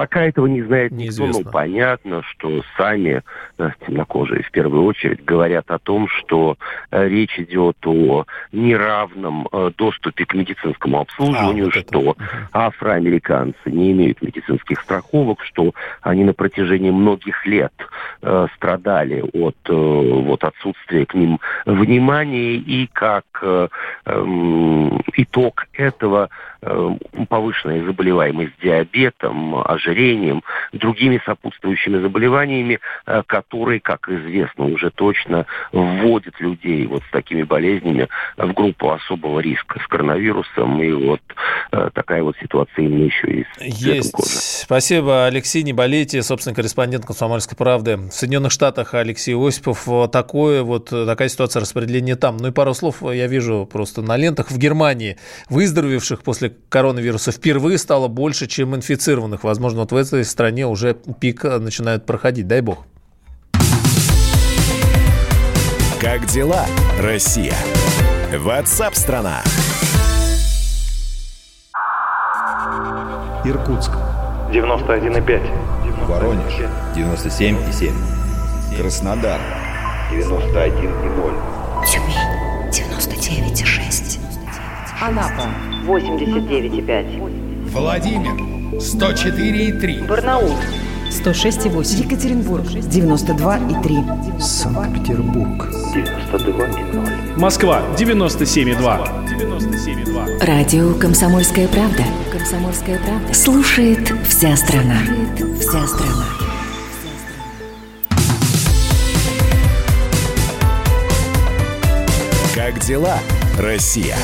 Пока 0.00 0.22
этого 0.22 0.46
не 0.46 0.62
знает 0.62 0.92
никто, 0.92 1.26
но 1.26 1.42
понятно, 1.42 2.22
что 2.22 2.62
сами 2.78 3.22
э, 3.58 3.68
темнокожие 3.86 4.42
в 4.42 4.50
первую 4.50 4.84
очередь 4.84 5.22
говорят 5.22 5.70
о 5.70 5.78
том, 5.78 6.08
что 6.08 6.56
э, 6.90 7.06
речь 7.06 7.38
идет 7.38 7.76
о 7.84 8.24
неравном 8.50 9.46
э, 9.52 9.70
доступе 9.76 10.24
к 10.24 10.32
медицинскому 10.32 11.00
обслуживанию, 11.00 11.66
а, 11.66 11.70
вот 11.74 11.86
что 11.86 12.16
афроамериканцы 12.50 13.58
не 13.66 13.92
имеют 13.92 14.22
медицинских 14.22 14.80
страховок, 14.80 15.42
что 15.44 15.74
они 16.00 16.24
на 16.24 16.32
протяжении 16.32 16.90
многих 16.90 17.44
лет 17.44 17.74
э, 18.22 18.46
страдали 18.56 19.20
от 19.20 19.56
э, 19.68 19.72
вот, 19.74 20.42
отсутствия 20.44 21.04
к 21.04 21.12
ним 21.12 21.40
внимания. 21.66 22.54
И 22.54 22.86
как 22.90 23.26
э, 23.42 23.68
э, 24.06 24.24
итог 25.16 25.66
этого 25.74 26.30
повышенная 26.60 27.84
заболеваемость 27.84 28.52
диабетом, 28.62 29.56
ожирением, 29.64 30.42
другими 30.72 31.20
сопутствующими 31.24 32.00
заболеваниями, 32.00 32.80
э, 33.06 33.22
которые, 33.26 33.80
как 33.80 34.08
известно 34.08 34.66
уже 34.66 34.90
точно, 34.90 35.46
вводят 35.72 36.38
людей 36.40 36.86
вот 36.86 37.02
с 37.02 37.10
такими 37.10 37.42
болезнями 37.42 38.08
в 38.36 38.52
группу 38.52 38.90
особого 38.90 39.40
риска 39.40 39.80
с 39.80 39.86
коронавирусом. 39.86 40.82
И 40.82 40.92
вот 40.92 41.20
э, 41.72 41.90
такая 41.94 42.22
вот 42.22 42.36
ситуация 42.40 42.84
именно 42.84 43.04
еще 43.04 43.26
и 43.28 43.44
с 43.44 43.62
Есть. 43.62 44.14
Спасибо, 44.64 45.26
Алексей, 45.26 45.62
не 45.62 45.72
болейте, 45.72 46.22
собственно, 46.22 46.54
корреспондент 46.54 47.06
«Комсомольской 47.06 47.56
правды». 47.56 47.96
В 47.96 48.10
Соединенных 48.12 48.52
Штатах 48.52 48.94
Алексей 48.94 49.34
Осипов. 49.34 49.88
Такое 50.10 50.62
вот, 50.62 50.90
такая 50.90 51.28
ситуация 51.28 51.60
распределения 51.60 52.16
там. 52.16 52.36
Ну 52.36 52.48
и 52.48 52.52
пару 52.52 52.74
слов 52.74 53.02
я 53.02 53.26
вижу 53.26 53.68
просто 53.70 54.02
на 54.02 54.16
лентах. 54.16 54.50
В 54.50 54.58
Германии 54.58 55.16
выздоровевших 55.48 56.22
после 56.22 56.49
коронавируса 56.68 57.32
впервые 57.32 57.78
стало 57.78 58.08
больше, 58.08 58.46
чем 58.46 58.74
инфицированных. 58.76 59.44
Возможно, 59.44 59.80
вот 59.80 59.92
в 59.92 59.96
этой 59.96 60.24
стране 60.24 60.66
уже 60.66 60.94
пик 60.94 61.44
начинает 61.44 62.06
проходить. 62.06 62.46
Дай 62.46 62.60
бог. 62.60 62.86
Как 66.00 66.26
дела, 66.26 66.64
Россия? 66.98 67.54
Ватсап-страна! 68.38 69.42
Иркутск. 73.44 73.92
91,5. 74.52 76.06
Воронеж. 76.06 76.54
97,7. 76.94 77.92
Краснодар. 78.76 79.40
91,0. 80.10 81.86
Тюмень. 81.86 82.40
99,6. 82.70 84.18
Анапа. 85.00 85.69
89,5. 85.86 87.70
Владимир. 87.70 88.32
104,3. 88.78 90.06
Барнаул. 90.06 90.54
106,8. 91.10 92.04
Екатеринбург. 92.04 92.64
92,3. 92.66 94.40
Санкт-Петербург. 94.40 95.68
92,0. 95.94 97.38
Москва. 97.38 97.82
97,2. 97.96 99.08
97,2. 99.26 100.44
Радио 100.44 100.94
«Комсомольская 100.94 101.68
правда». 101.68 102.04
«Комсомольская 102.32 102.98
правда». 102.98 103.34
Слушает 103.34 104.12
вся 104.28 104.56
страна. 104.56 104.98
Слушает 105.04 105.58
вся 105.60 105.86
страна. 105.86 106.24
Как 112.54 112.78
дела, 112.80 113.18
Россия? 113.58 114.16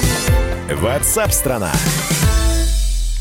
Ватсап-страна! 0.74 1.72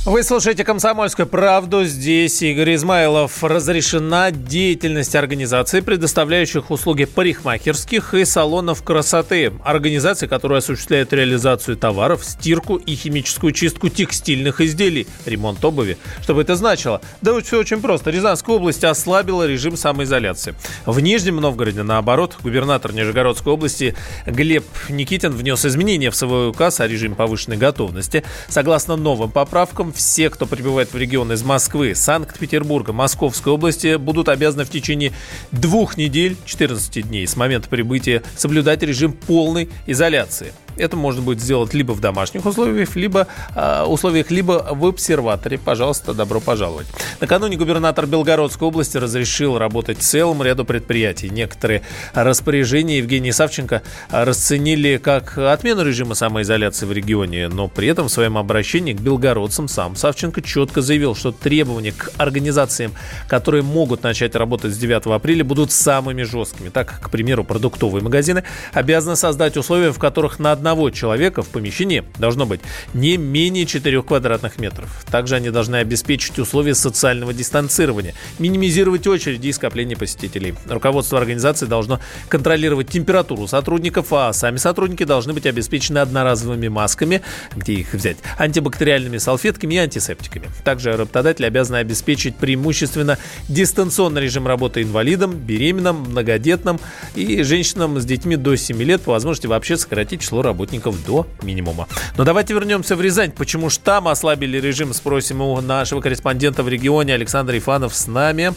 Вы 0.06 0.22
слушаете 0.22 0.64
«Комсомольскую 0.64 1.26
правду». 1.26 1.84
Здесь 1.84 2.40
Игорь 2.44 2.76
Измайлов. 2.76 3.44
Разрешена 3.44 4.30
деятельность 4.30 5.16
организаций, 5.16 5.82
предоставляющих 5.82 6.70
услуги 6.70 7.06
парикмахерских 7.06 8.14
и 8.14 8.24
салонов 8.24 8.84
красоты. 8.84 9.52
Организации, 9.64 10.28
которые 10.28 10.60
осуществляют 10.60 11.12
реализацию 11.12 11.76
товаров, 11.76 12.24
стирку 12.24 12.76
и 12.76 12.94
химическую 12.94 13.52
чистку 13.52 13.90
текстильных 13.90 14.62
изделий, 14.62 15.08
ремонт 15.26 15.66
обуви. 15.66 15.98
Что 16.22 16.36
бы 16.36 16.44
это 16.44 16.56
значило? 16.56 17.02
Да 17.24 17.42
все 17.42 17.58
очень 17.60 17.82
просто. 17.82 18.12
Рязанская 18.12 18.58
область 18.58 18.84
ослабила 18.84 19.48
режим 19.48 19.76
самоизоляции. 19.76 20.54
В 20.86 21.00
Нижнем 21.00 21.38
Новгороде, 21.38 21.82
наоборот, 21.82 22.36
губернатор 22.44 22.94
Нижегородской 22.94 23.52
области 23.52 23.96
Глеб 24.28 24.66
Никитин 24.88 25.32
внес 25.32 25.66
изменения 25.66 26.12
в 26.12 26.16
свой 26.16 26.50
указ 26.50 26.80
о 26.80 26.88
режиме 26.88 27.16
повышенной 27.16 27.58
готовности. 27.58 28.24
Согласно 28.50 28.98
новым 28.98 29.32
поправкам, 29.32 29.95
все, 29.96 30.30
кто 30.30 30.46
прибывает 30.46 30.94
в 30.94 30.98
регион 30.98 31.32
из 31.32 31.42
Москвы, 31.44 31.96
Санкт-Петербурга, 31.96 32.94
Московской 32.94 33.54
области, 33.54 33.96
будут 33.96 34.30
обязаны 34.30 34.66
в 34.66 34.70
течение 34.70 35.14
двух 35.52 35.98
недель, 35.98 36.38
14 36.46 37.08
дней 37.08 37.26
с 37.26 37.36
момента 37.36 37.70
прибытия 37.70 38.22
соблюдать 38.36 38.84
режим 38.84 39.14
полной 39.14 39.70
изоляции. 39.88 40.54
Это 40.78 40.98
можно 40.98 41.22
будет 41.22 41.42
сделать 41.42 41.74
либо 41.74 41.94
в 41.94 42.00
домашних 42.00 42.46
условиях, 42.46 42.96
либо 42.96 43.28
э, 43.56 43.84
условиях, 43.84 44.32
либо 44.32 44.68
в 44.72 44.86
обсерваторе. 44.86 45.58
Пожалуйста, 45.58 46.14
добро 46.14 46.40
пожаловать. 46.40 46.88
Накануне 47.20 47.58
губернатор 47.58 48.06
Белгородской 48.06 48.68
области 48.68 48.98
разрешил 48.98 49.58
работать 49.58 50.00
целым 50.00 50.44
ряду 50.44 50.66
предприятий. 50.66 51.30
Некоторые 51.30 51.82
распоряжения 52.14 52.98
Евгения 52.98 53.34
Савченко 53.34 53.82
расценили 54.10 54.98
как 54.98 55.38
отмену 55.38 55.84
режима 55.84 56.16
самоизоляции 56.16 56.86
в 56.86 56.92
регионе, 56.92 57.48
но 57.48 57.68
при 57.68 57.88
этом 57.88 58.08
в 58.08 58.12
своем 58.12 58.38
обращении 58.38 58.94
к 58.94 59.00
белгородцам 59.00 59.68
сам 59.68 59.96
Савченко 59.96 60.42
четко 60.42 60.82
заявил, 60.82 61.16
что 61.16 61.32
требования 61.32 61.92
к 61.92 62.12
организациям, 62.18 62.94
которые 63.28 63.64
могут 63.64 64.04
начать 64.04 64.36
работать 64.36 64.74
с 64.74 64.78
9 64.78 65.08
апреля, 65.08 65.44
будут 65.44 65.72
самыми 65.72 66.24
жесткими. 66.24 66.70
Так, 66.70 67.00
к 67.02 67.10
примеру, 67.10 67.44
продуктовые 67.44 68.04
магазины 68.04 68.44
обязаны 68.74 69.16
создать 69.16 69.58
условия, 69.58 69.92
в 69.92 70.00
которых 70.00 70.40
на 70.40 70.52
одного 70.66 70.90
человека 70.90 71.44
в 71.44 71.50
помещении 71.50 72.04
должно 72.18 72.48
быть 72.48 72.60
не 72.96 73.18
менее 73.18 73.68
4 73.68 74.02
квадратных 74.02 74.58
метров. 74.58 75.06
Также 75.12 75.36
они 75.36 75.52
должны 75.52 75.76
обеспечить 75.76 76.40
условия 76.40 76.74
социального 76.74 77.36
дистанцирования, 77.36 78.16
минимизировать 78.40 79.06
очереди 79.06 79.50
и 79.50 79.54
скопление 79.54 79.96
посетителей. 79.96 80.56
Руководство 80.68 81.20
организации 81.20 81.68
должно 81.68 82.00
контролировать 82.30 82.90
температуру 82.90 83.48
сотрудников, 83.48 84.12
а 84.12 84.34
сами 84.34 84.58
сотрудники 84.58 85.04
должны 85.04 85.34
быть 85.34 85.46
обеспечены 85.46 86.00
одноразовыми 86.00 86.68
масками, 86.68 87.22
где 87.56 87.74
их 87.74 87.94
взять, 87.94 88.18
антибактериальными 88.40 89.20
салфетками 89.20 89.76
и 89.76 89.78
антисептиками. 89.78 90.50
Также 90.64 90.98
работодатели 90.98 91.46
обязаны 91.46 91.78
обеспечить 91.78 92.38
преимущественно 92.38 93.20
дистанционный 93.50 94.24
режим 94.24 94.48
работы 94.48 94.82
инвалидам, 94.82 95.36
беременным, 95.36 95.98
многодетным 96.10 96.80
и 97.14 97.44
женщинам 97.44 98.00
с 98.00 98.06
детьми 98.06 98.36
до 98.36 98.56
7 98.56 98.82
лет, 98.82 99.04
по 99.04 99.12
возможности 99.12 99.46
вообще 99.46 99.78
сократить 99.78 100.22
число 100.22 100.42
работников 100.42 100.55
работников 100.56 101.06
до 101.06 101.28
минимума. 101.44 101.88
Но 102.18 102.24
давайте 102.24 102.54
вернемся 102.54 102.96
в 102.96 103.02
Рязань. 103.02 103.32
Почему 103.32 103.70
ж 103.70 103.78
там 103.78 104.08
ослабили 104.08 104.58
режим, 104.58 104.94
спросим 104.94 105.42
у 105.42 105.60
нашего 105.62 106.00
корреспондента 106.00 106.64
в 106.64 106.70
регионе 106.70 107.14
Александр 107.14 107.58
Ифанов 107.58 107.94
с 107.94 108.08
нами. 108.08 108.54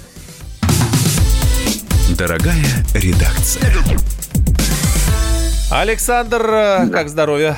Дорогая 2.16 2.64
редакция. 2.94 3.72
Александр, 5.70 6.42
э, 6.48 6.88
как 6.90 7.08
здоровье? 7.08 7.56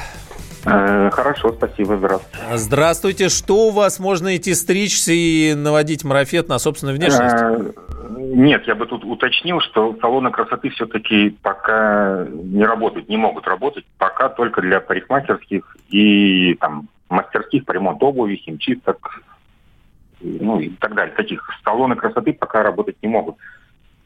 Э, 0.64 1.10
хорошо, 1.12 1.54
спасибо, 1.56 1.96
здравствуйте. 1.96 2.56
Здравствуйте. 2.56 3.28
Что 3.28 3.68
у 3.68 3.70
вас 3.70 3.98
можно 3.98 4.36
идти 4.36 4.54
стричься 4.54 5.12
и 5.12 5.54
наводить 5.54 6.02
марафет 6.02 6.48
на 6.48 6.58
собственную 6.58 6.96
внешность? 6.96 7.36
Э, 8.30 8.34
нет, 8.34 8.66
я 8.66 8.74
бы 8.74 8.86
тут 8.86 9.04
уточнил, 9.04 9.60
что 9.60 9.96
салоны 10.00 10.30
красоты 10.30 10.70
все-таки 10.70 11.30
пока 11.42 12.26
не 12.30 12.64
работают, 12.64 13.08
не 13.08 13.16
могут 13.16 13.46
работать, 13.46 13.84
пока 13.98 14.28
только 14.28 14.60
для 14.62 14.80
парикмахерских 14.80 15.76
и 15.88 16.54
там 16.54 16.88
мастерских 17.08 17.64
по 17.64 17.72
ремонту 17.72 18.06
обуви, 18.06 18.36
химчисток. 18.36 19.22
ну 20.20 20.60
и 20.60 20.70
так 20.70 20.94
далее. 20.94 21.14
Таких 21.16 21.42
салоны 21.64 21.96
красоты 21.96 22.32
пока 22.32 22.62
работать 22.62 22.96
не 23.02 23.08
могут. 23.08 23.36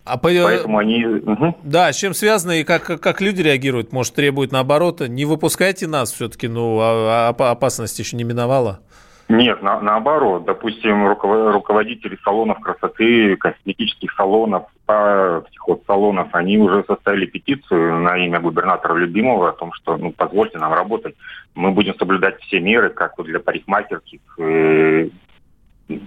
А 0.05 0.19
по... 0.19 0.29
Поэтому 0.29 0.79
они... 0.79 1.05
Угу. 1.05 1.59
Да, 1.63 1.91
с 1.91 1.97
чем 1.97 2.13
связано 2.13 2.53
и 2.53 2.65
как, 2.65 3.01
как 3.01 3.21
люди 3.23 3.41
реагируют? 3.41 3.93
Может, 3.93 4.15
требуют 4.15 4.53
наоборот? 4.53 5.01
Не 5.01 5.25
выпускайте 5.25 5.87
нас 5.87 6.13
все-таки, 6.13 6.47
ну, 6.47 6.79
а, 6.81 7.35
а 7.39 7.51
опасность 7.51 7.99
еще 7.99 8.17
не 8.17 8.25
миновала? 8.25 8.81
Нет, 9.29 9.63
на, 9.63 9.81
наоборот. 9.81 10.45
Допустим, 10.45 11.07
руководители 11.09 12.19
салонов 12.23 12.61
красоты, 12.61 13.37
косметических 13.37 14.13
салонов, 14.13 14.67
психосалонов, 14.87 16.29
они 16.35 16.59
уже 16.59 16.85
составили 16.87 17.27
петицию 17.27 18.01
на 18.01 18.19
имя 18.19 18.39
губернатора 18.41 18.95
Любимого 18.95 19.49
о 19.49 19.53
том, 19.53 19.73
что 19.73 19.97
ну, 19.97 20.13
позвольте 20.13 20.59
нам 20.59 20.75
работать. 20.75 21.15
Мы 21.55 21.71
будем 21.71 21.95
соблюдать 21.95 22.41
все 22.43 22.61
меры, 22.61 22.91
как 22.91 23.17
вот 23.17 23.27
для 23.27 23.41
парикмахерских. 23.41 24.21
Э, 24.39 25.09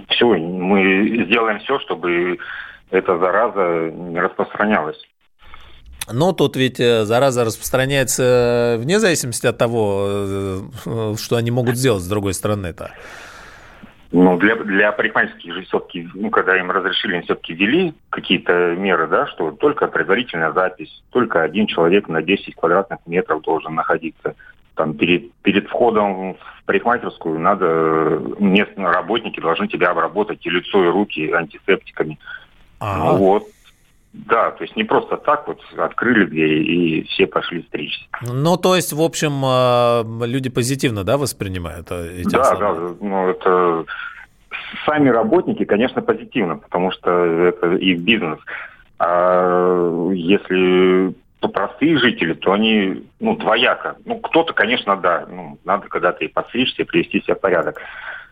все, 0.10 0.26
мы 0.38 1.26
сделаем 1.26 1.60
все, 1.60 1.80
чтобы 1.80 2.38
эта 2.92 3.18
зараза 3.18 3.92
не 3.92 4.20
распространялась. 4.20 5.02
Но 6.12 6.32
тут 6.32 6.56
ведь 6.56 6.80
э, 6.80 7.04
зараза 7.06 7.44
распространяется 7.44 8.24
э, 8.24 8.78
вне 8.78 9.00
зависимости 9.00 9.46
от 9.46 9.58
того, 9.58 10.06
э, 10.08 11.16
что 11.18 11.36
они 11.36 11.52
могут 11.52 11.76
сделать 11.76 12.04
с 12.04 12.08
другой 12.08 12.34
стороны-то. 12.34 12.92
Ну, 14.12 14.38
для, 14.38 14.56
для 14.56 14.94
парикмахерских 14.94 15.54
же 15.54 15.64
все-таки, 15.64 16.08
ну, 16.14 16.30
когда 16.30 16.58
им 16.58 16.72
разрешили, 16.72 17.16
они 17.16 17.24
все-таки 17.24 17.54
ввели 17.54 17.94
какие-то 18.10 18.74
меры, 18.78 19.08
да, 19.08 19.28
что 19.28 19.52
только 19.52 19.88
предварительная 19.88 20.54
запись, 20.54 21.04
только 21.10 21.42
один 21.42 21.68
человек 21.68 22.08
на 22.08 22.22
10 22.22 22.56
квадратных 22.56 23.00
метров 23.06 23.42
должен 23.42 23.76
находиться. 23.76 24.36
Там 24.76 24.94
перед, 24.94 25.34
перед 25.42 25.68
входом 25.68 26.36
в 26.36 26.64
парикмахерскую 26.66 27.38
надо, 27.38 28.22
местные 28.40 28.90
работники 28.90 29.42
должны 29.42 29.68
тебя 29.68 29.90
обработать 29.90 30.46
и 30.46 30.50
лицо, 30.50 30.86
и 30.86 30.88
руки 30.88 31.30
антисептиками. 31.32 32.18
А-а-а. 32.80 33.12
Ну 33.12 33.18
вот, 33.18 33.44
да, 34.14 34.52
то 34.52 34.64
есть 34.64 34.76
не 34.76 34.84
просто 34.84 35.18
так 35.18 35.48
вот 35.48 35.60
открыли 35.78 36.26
двери 36.26 36.64
и 36.64 37.04
все 37.08 37.28
пошли 37.28 37.64
стричься. 37.64 38.06
Ну, 38.22 38.58
то 38.58 38.76
есть, 38.76 38.94
в 38.94 39.02
общем, 39.02 39.44
э, 39.46 40.26
люди 40.26 40.50
позитивно, 40.50 41.04
да, 41.04 41.18
воспринимают 41.18 41.88
э, 41.92 42.22
эти 42.22 42.30
Да, 42.30 42.42
особые? 42.42 42.90
да, 42.90 42.96
ну 43.02 43.30
это 43.30 43.86
сами 44.86 45.10
работники, 45.10 45.66
конечно, 45.66 46.02
позитивно, 46.02 46.58
потому 46.58 46.92
что 46.92 47.12
это 47.12 47.76
их 47.76 48.00
бизнес. 48.00 48.40
А 49.00 50.12
если 50.14 51.14
простые 51.40 51.98
жители, 51.98 52.34
то 52.34 52.52
они, 52.52 53.06
ну, 53.20 53.36
двояко. 53.36 53.98
Ну, 54.06 54.18
кто-то, 54.20 54.54
конечно, 54.54 54.98
да, 54.98 55.26
ну, 55.30 55.60
надо 55.64 55.88
когда-то 55.88 56.26
и 56.26 56.28
подстричься, 56.28 56.82
и 56.82 56.86
привести 56.86 57.22
себя 57.22 57.36
в 57.36 57.40
порядок. 57.40 57.80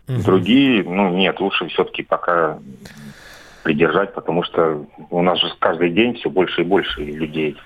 Угу. 0.08 0.22
Другие, 0.22 0.82
ну, 0.84 1.10
нет, 1.10 1.40
лучше 1.40 1.66
все-таки 1.68 2.02
пока 2.02 2.58
придержать, 3.66 4.14
потому 4.14 4.44
что 4.44 4.86
у 5.10 5.22
нас 5.22 5.40
же 5.40 5.52
каждый 5.58 5.90
день 5.90 6.14
все 6.14 6.30
больше 6.30 6.60
и 6.60 6.64
больше 6.64 7.00
людей 7.00 7.56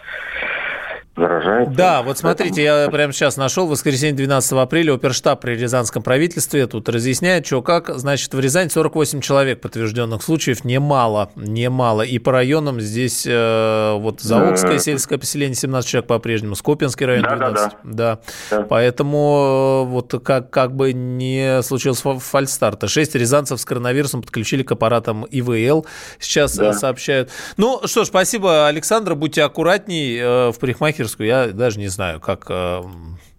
заражается. 1.17 1.75
Да, 1.75 2.03
вот 2.03 2.19
смотрите, 2.19 2.63
я 2.63 2.89
прямо 2.91 3.13
сейчас 3.13 3.37
нашел, 3.37 3.67
в 3.67 3.71
воскресенье 3.71 4.15
12 4.15 4.53
апреля 4.53 4.95
оперштаб 4.95 5.41
при 5.41 5.55
Рязанском 5.55 6.03
правительстве 6.03 6.67
тут 6.67 6.89
разъясняет, 6.89 7.47
что 7.47 7.63
как, 7.63 7.91
значит, 7.99 8.33
в 8.33 8.41
Рязань 8.41 8.71
48 8.71 9.21
человек 9.21 9.61
подтвержденных 9.61 10.23
случаев, 10.23 10.65
немало, 10.65 11.31
немало. 11.37 12.03
И 12.03 12.19
по 12.19 12.33
районам 12.33 12.81
здесь 12.81 13.27
э, 13.27 13.95
вот 13.99 14.21
Заокское 14.21 14.79
сельское 14.79 15.19
поселение 15.19 15.55
17 15.55 15.91
человек 15.91 16.09
по-прежнему, 16.09 16.55
Скопинский 16.55 17.07
район 17.07 17.25
12. 17.25 17.55
Да, 17.55 17.71
да, 17.83 17.93
да. 17.93 18.19
да. 18.51 18.63
Поэтому 18.69 19.85
э, 19.87 19.91
вот 19.91 20.15
как, 20.25 20.51
как 20.51 20.75
бы 20.75 20.93
не 20.93 21.63
случилось 21.63 22.03
фальстарта. 22.03 22.89
6 22.89 23.15
рязанцев 23.17 23.61
с 23.61 23.65
коронавирусом 23.65 24.23
подключили 24.23 24.63
к 24.63 24.73
аппаратам 24.73 25.25
ИВЛ, 25.25 25.87
сейчас 26.19 26.57
да. 26.57 26.73
сообщают. 26.73 27.31
Ну 27.57 27.81
что 27.85 28.05
ж, 28.05 28.07
спасибо, 28.09 28.69
Александр, 28.69 29.15
будьте 29.15 29.43
аккуратней 29.43 30.19
э, 30.19 30.53
в 30.53 30.59
парикмахерской 30.59 31.00
парикмахерскую, 31.01 31.27
я 31.27 31.47
даже 31.49 31.79
не 31.79 31.89
знаю, 31.89 32.21
как 32.21 32.47
э, 32.49 32.83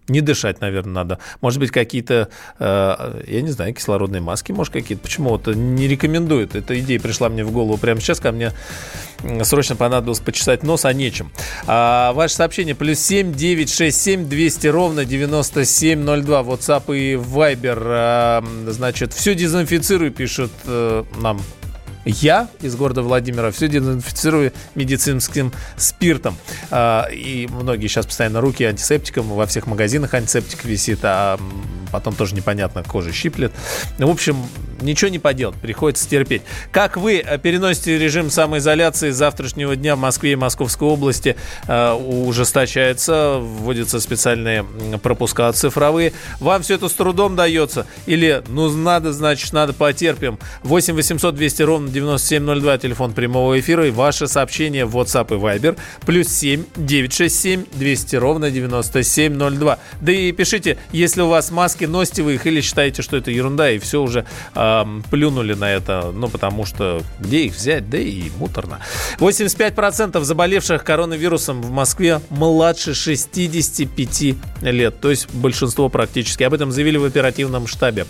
не 0.08 0.20
дышать, 0.20 0.60
наверное, 0.60 0.92
надо. 0.92 1.18
Может 1.40 1.60
быть, 1.60 1.70
какие-то, 1.70 2.28
э, 2.58 3.22
я 3.26 3.42
не 3.42 3.50
знаю, 3.50 3.74
кислородные 3.74 4.20
маски, 4.20 4.52
может, 4.52 4.72
какие-то. 4.72 5.02
Почему 5.02 5.30
вот 5.30 5.46
не 5.46 5.88
рекомендуют? 5.88 6.54
Эта 6.54 6.78
идея 6.80 7.00
пришла 7.00 7.28
мне 7.28 7.44
в 7.44 7.52
голову 7.52 7.76
прямо 7.76 8.00
сейчас, 8.00 8.20
ко 8.20 8.32
мне 8.32 8.52
срочно 9.44 9.76
понадобилось 9.76 10.20
почесать 10.20 10.62
нос, 10.62 10.84
а 10.84 10.92
нечем. 10.92 11.30
А, 11.66 12.12
ваше 12.12 12.34
сообщение 12.34 12.74
плюс 12.74 12.98
7 12.98 13.32
967 13.32 14.28
200 14.28 14.66
ровно 14.66 15.04
9702. 15.04 16.40
WhatsApp 16.42 16.96
и 16.96 17.14
Viber. 17.14 17.82
А, 17.84 18.44
значит, 18.66 19.12
все 19.12 19.34
дезинфицирую, 19.34 20.10
пишет 20.10 20.50
э, 20.64 21.04
нам 21.18 21.40
я 22.04 22.48
из 22.60 22.74
города 22.76 23.02
Владимира 23.02 23.50
все 23.50 23.68
дезинфицирую 23.68 24.52
медицинским 24.74 25.52
спиртом. 25.76 26.36
А, 26.70 27.08
и 27.10 27.46
многие 27.48 27.86
сейчас 27.86 28.06
постоянно 28.06 28.40
руки 28.40 28.64
антисептиком, 28.64 29.28
во 29.28 29.46
всех 29.46 29.66
магазинах 29.66 30.14
антисептик 30.14 30.64
висит, 30.64 31.00
а 31.02 31.38
потом 31.90 32.14
тоже 32.14 32.34
непонятно, 32.34 32.82
кожа 32.82 33.12
щиплет. 33.12 33.52
В 33.98 34.10
общем, 34.10 34.36
ничего 34.82 35.10
не 35.10 35.18
поделать, 35.18 35.56
приходится 35.56 36.08
терпеть. 36.08 36.42
Как 36.70 36.96
вы 36.96 37.18
э, 37.18 37.38
переносите 37.38 37.98
режим 37.98 38.30
самоизоляции 38.30 39.10
завтрашнего 39.10 39.76
дня 39.76 39.96
в 39.96 39.98
Москве 39.98 40.32
и 40.32 40.36
Московской 40.36 40.88
области? 40.88 41.36
Э, 41.68 41.92
ужесточается, 41.92 43.38
вводятся 43.40 44.00
специальные 44.00 44.64
пропуска 45.02 45.52
цифровые. 45.52 46.12
Вам 46.40 46.62
все 46.62 46.74
это 46.74 46.88
с 46.88 46.92
трудом 46.92 47.36
дается? 47.36 47.86
Или, 48.06 48.42
ну, 48.48 48.70
надо, 48.70 49.12
значит, 49.12 49.52
надо 49.52 49.72
потерпим? 49.72 50.38
8 50.62 50.94
800 50.94 51.34
200 51.34 51.62
ровно 51.62 51.88
9702, 51.88 52.78
телефон 52.78 53.12
прямого 53.12 53.58
эфира 53.58 53.86
и 53.86 53.90
ваше 53.90 54.26
сообщение 54.26 54.84
в 54.84 54.96
WhatsApp 54.96 55.34
и 55.34 55.38
Viber. 55.38 55.78
Плюс 56.06 56.28
7 56.28 56.64
967 56.76 57.64
200 57.72 58.16
ровно 58.16 58.50
9702. 58.50 59.78
Да 60.00 60.12
и 60.12 60.32
пишите, 60.32 60.78
если 60.92 61.22
у 61.22 61.28
вас 61.28 61.50
маски, 61.50 61.84
носите 61.84 62.22
вы 62.22 62.34
их 62.34 62.46
или 62.46 62.60
считаете, 62.60 63.02
что 63.02 63.16
это 63.16 63.30
ерунда, 63.30 63.70
и 63.70 63.78
все 63.78 64.02
уже 64.02 64.24
э, 64.54 64.71
плюнули 65.10 65.54
на 65.54 65.70
это, 65.70 66.12
ну, 66.12 66.28
потому 66.28 66.64
что 66.64 67.02
где 67.20 67.44
их 67.44 67.54
взять, 67.54 67.88
да 67.90 67.98
и 67.98 68.30
муторно. 68.38 68.80
85% 69.18 70.22
заболевших 70.22 70.84
коронавирусом 70.84 71.62
в 71.62 71.70
Москве 71.70 72.20
младше 72.30 72.94
65 72.94 74.34
лет, 74.62 75.00
то 75.00 75.10
есть 75.10 75.28
большинство 75.32 75.88
практически. 75.88 76.42
Об 76.42 76.54
этом 76.54 76.72
заявили 76.72 76.96
в 76.96 77.04
оперативном 77.04 77.66
штабе. 77.66 78.06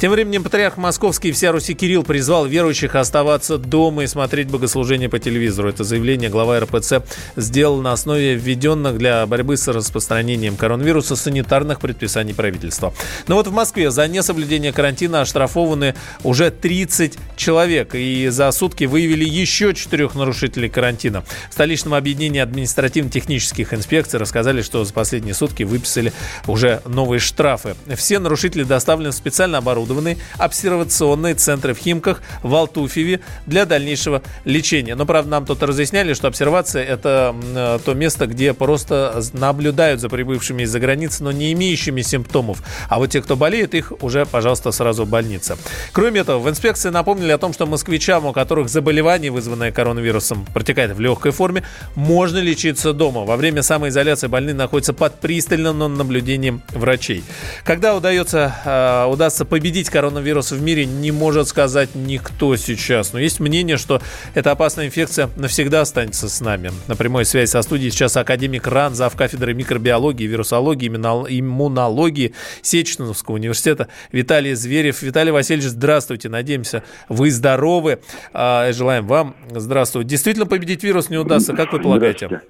Тем 0.00 0.12
временем 0.12 0.42
патриарх 0.42 0.76
Московский 0.76 1.28
и 1.28 1.32
вся 1.32 1.52
Руси 1.52 1.74
Кирилл 1.74 2.02
призвал 2.02 2.46
верующих 2.46 2.94
оставаться 2.94 3.58
дома 3.58 4.04
и 4.04 4.06
смотреть 4.06 4.48
богослужение 4.48 5.08
по 5.08 5.18
телевизору. 5.18 5.68
Это 5.68 5.84
заявление 5.84 6.30
глава 6.30 6.60
РПЦ 6.60 7.02
сделал 7.36 7.80
на 7.80 7.92
основе 7.92 8.34
введенных 8.34 8.98
для 8.98 9.26
борьбы 9.26 9.56
с 9.56 9.68
распространением 9.68 10.56
коронавируса 10.56 11.16
санитарных 11.16 11.80
предписаний 11.80 12.34
правительства. 12.34 12.92
Но 13.28 13.36
вот 13.36 13.46
в 13.46 13.52
Москве 13.52 13.90
за 13.90 14.08
несоблюдение 14.08 14.72
карантина 14.72 15.20
оштрафованы 15.20 15.94
уже 16.22 16.50
30 16.50 17.18
человек. 17.36 17.94
И 17.94 18.28
за 18.28 18.50
сутки 18.52 18.84
выявили 18.84 19.24
еще 19.24 19.74
четырех 19.74 20.14
нарушителей 20.14 20.68
карантина. 20.68 21.24
В 21.50 21.52
столичном 21.52 21.94
объединении 21.94 22.40
административно-технических 22.40 23.74
инспекций 23.74 24.18
рассказали, 24.18 24.62
что 24.62 24.84
за 24.84 24.92
последние 24.92 25.34
сутки 25.34 25.62
выписали 25.62 26.12
уже 26.46 26.82
новые 26.86 27.20
штрафы. 27.20 27.74
Все 27.96 28.18
нарушители 28.18 28.62
доставлены 28.62 29.10
в 29.10 29.14
специально 29.14 29.58
оборудованные 29.58 30.18
обсервационные 30.38 31.34
центры 31.34 31.74
в 31.74 31.78
Химках, 31.78 32.22
в 32.42 32.54
Алтуфьеве, 32.54 33.20
для 33.46 33.64
дальнейшего 33.64 34.22
лечения. 34.44 34.94
Но, 34.94 35.06
правда, 35.06 35.30
нам 35.30 35.46
тут 35.46 35.62
разъясняли, 35.62 36.14
что 36.14 36.28
обсервация– 36.28 36.84
это 36.84 37.34
э, 37.54 37.78
то 37.84 37.94
место, 37.94 38.26
где 38.26 38.54
просто 38.54 39.22
наблюдают 39.32 40.00
за 40.00 40.08
прибывшими 40.08 40.62
из-за 40.62 40.80
границы, 40.80 41.24
но 41.24 41.32
не 41.32 41.52
имеющими 41.52 42.02
симптомов. 42.02 42.62
А 42.88 42.98
вот 42.98 43.10
те, 43.10 43.22
кто 43.22 43.36
болеет, 43.36 43.74
их 43.74 43.92
уже, 44.02 44.26
пожалуйста, 44.26 44.72
сразу 44.72 45.04
в 45.04 45.08
больнице. 45.08 45.56
Кроме 45.92 46.20
этого, 46.20 46.38
в 46.38 46.48
инспекции 46.48 46.88
напомнили 46.88 47.32
о 47.32 47.38
том, 47.38 47.52
что 47.52 47.66
москвичам, 47.66 48.24
у 48.24 48.32
которых 48.32 48.70
заболевание, 48.70 49.30
вызванное 49.30 49.72
коронавирусом, 49.72 50.46
протекает 50.46 50.92
в 50.92 51.00
легкой 51.00 51.32
форме, 51.32 51.64
можно 51.94 52.38
лечиться 52.38 52.94
дома. 52.94 53.24
Во 53.24 53.36
время 53.36 53.62
самоизоляции 53.62 54.26
больные 54.26 54.54
находятся 54.54 54.94
под 54.94 55.20
пристальным 55.20 55.78
наблюдением 55.94 56.62
врачей. 56.70 57.24
Когда 57.62 57.94
удается, 57.94 58.54
э, 58.64 59.12
удастся 59.12 59.44
победить 59.44 59.90
коронавирус 59.90 60.52
в 60.52 60.62
мире, 60.62 60.86
не 60.86 61.10
может 61.10 61.48
сказать 61.48 61.90
никто 61.94 62.56
сейчас. 62.56 63.12
Но 63.12 63.18
есть 63.18 63.38
мнение, 63.38 63.76
что 63.76 64.00
эта 64.32 64.50
опасная 64.50 64.86
инфекция 64.86 65.28
навсегда 65.36 65.82
останется 65.82 66.30
с 66.30 66.40
нами. 66.40 66.72
На 66.86 66.96
прямой 66.96 67.26
связи 67.26 67.50
со 67.50 67.60
студией 67.60 67.90
сейчас 67.90 68.16
академик 68.16 68.66
РАН, 68.66 68.94
зав. 68.94 69.14
кафедры 69.14 69.52
микробиологии, 69.52 70.24
вирусологии, 70.24 70.88
иммунологии 70.88 72.32
Сеченовского 72.62 73.34
университета 73.34 73.88
Виталий 74.10 74.54
Зверев. 74.54 75.02
Виталий 75.02 75.32
Васильевич, 75.32 75.71
здравствуйте. 75.72 76.28
Надеемся, 76.28 76.84
вы 77.08 77.30
здоровы. 77.30 78.00
А, 78.32 78.72
желаем 78.72 79.06
вам 79.06 79.34
здравствуйте. 79.50 80.08
Действительно 80.08 80.46
победить 80.46 80.82
вирус 80.82 81.10
не 81.10 81.18
удастся, 81.18 81.54
как 81.54 81.72
вы 81.72 81.80
полагаете? 81.80 82.42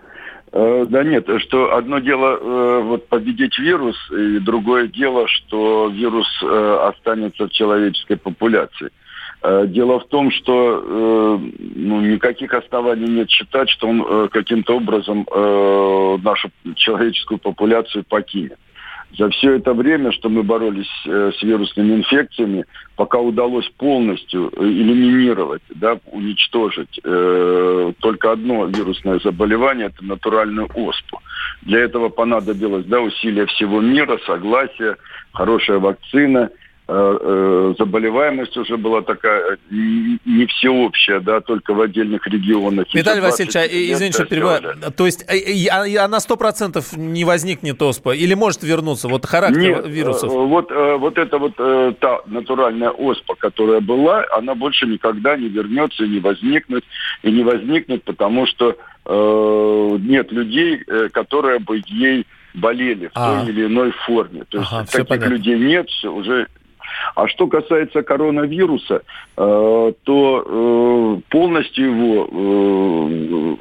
Э, 0.53 0.85
да 0.87 1.03
нет, 1.03 1.27
что 1.39 1.75
одно 1.75 1.99
дело 1.99 2.39
э, 2.39 2.81
вот 2.83 3.09
победить 3.09 3.59
вирус, 3.59 3.97
и 4.11 4.39
другое 4.39 4.87
дело, 4.87 5.27
что 5.27 5.89
вирус 5.89 6.29
э, 6.43 6.89
останется 6.91 7.47
в 7.47 7.51
человеческой 7.51 8.17
популяции. 8.17 8.91
Дело 9.67 9.99
в 9.99 10.07
том, 10.07 10.31
что 10.31 11.41
ну, 11.75 12.01
никаких 12.01 12.55
оснований 12.55 13.09
нет 13.09 13.29
считать, 13.29 13.69
что 13.71 13.89
он 13.89 14.29
каким-то 14.29 14.77
образом 14.77 15.27
нашу 16.23 16.53
человеческую 16.77 17.39
популяцию 17.39 18.05
покинет. 18.05 18.57
За 19.19 19.29
все 19.29 19.57
это 19.57 19.75
время, 19.75 20.11
что 20.13 20.31
мы 20.31 20.43
боролись 20.43 20.91
э, 21.07 21.33
с 21.39 21.43
вирусными 21.43 21.97
инфекциями, 21.97 22.65
пока 22.97 23.19
удалось 23.19 23.69
полностью 23.77 24.51
э, 24.57 24.65
элиминировать, 24.65 25.63
да, 25.75 25.99
уничтожить 26.07 26.99
э, 27.05 27.93
только 28.01 28.33
одно 28.33 28.65
вирусное 28.67 29.19
заболевание, 29.19 29.87
это 29.87 30.03
натуральную 30.05 30.69
оспу. 30.75 31.21
Для 31.61 31.81
этого 31.81 32.09
понадобилось 32.09 32.87
да, 32.87 33.01
усилия 33.01 33.45
всего 33.47 33.81
мира, 33.81 34.19
согласие, 34.27 34.97
хорошая 35.33 35.79
вакцина– 35.79 36.51
заболеваемость 36.89 38.57
уже 38.57 38.77
была 38.77 39.03
такая 39.03 39.57
не 39.71 40.47
всеобщая, 40.47 41.21
да, 41.21 41.41
только 41.41 41.75
в 41.75 41.81
отдельных 41.81 42.27
регионах. 42.27 42.87
Виталий 42.93 43.21
Васильевич, 43.21 43.57
а, 43.57 43.65
извините, 43.65 44.15
что 44.15 44.25
перебиваю. 44.27 44.75
То 44.97 45.07
есть 45.07 45.25
э, 45.29 45.69
она 45.99 46.21
сто 46.21 46.37
процентов 46.37 46.97
не 46.97 47.25
возникнет 47.25 47.81
оспа 47.81 48.15
или 48.15 48.35
может 48.35 48.63
вернуться? 48.63 49.09
Вот 49.09 49.27
характер 49.27 49.61
Нет, 49.61 49.87
вирусов? 49.87 50.33
Вот, 50.33 50.71
вот 50.71 51.19
эта 51.19 51.39
вот 51.39 51.57
та 52.01 52.21
натуральная 52.27 52.91
оспа, 52.91 53.37
которая 53.37 53.81
была, 53.81 54.25
она 54.37 54.55
больше 54.55 54.87
никогда 54.87 55.37
не 55.37 55.49
вернется 55.49 56.05
и 56.05 56.09
не 56.09 56.21
возникнет. 56.21 56.85
И 57.23 57.31
не 57.31 57.45
возникнет, 57.45 58.03
потому 58.03 58.47
что 58.47 58.77
э, 59.07 59.99
нет 60.01 60.33
людей, 60.33 60.83
которые 61.13 61.61
бы 61.61 61.81
ей 61.87 62.27
болели 62.55 63.07
в 63.09 63.13
а. 63.15 63.41
той 63.41 63.51
или 63.51 63.67
иной 63.67 63.93
форме. 64.07 64.45
То 64.49 64.59
есть 64.59 64.73
ага, 64.73 64.87
таких 64.87 65.29
людей 65.29 65.59
нет, 65.59 65.89
уже 66.05 66.49
а 67.15 67.29
что 67.29 67.47
касается 67.47 68.03
коронавируса, 68.03 69.03
э, 69.37 69.93
то 70.05 70.45
э, 70.45 71.21
полностью 71.31 71.87
его 71.87 72.29
э, 72.31 73.57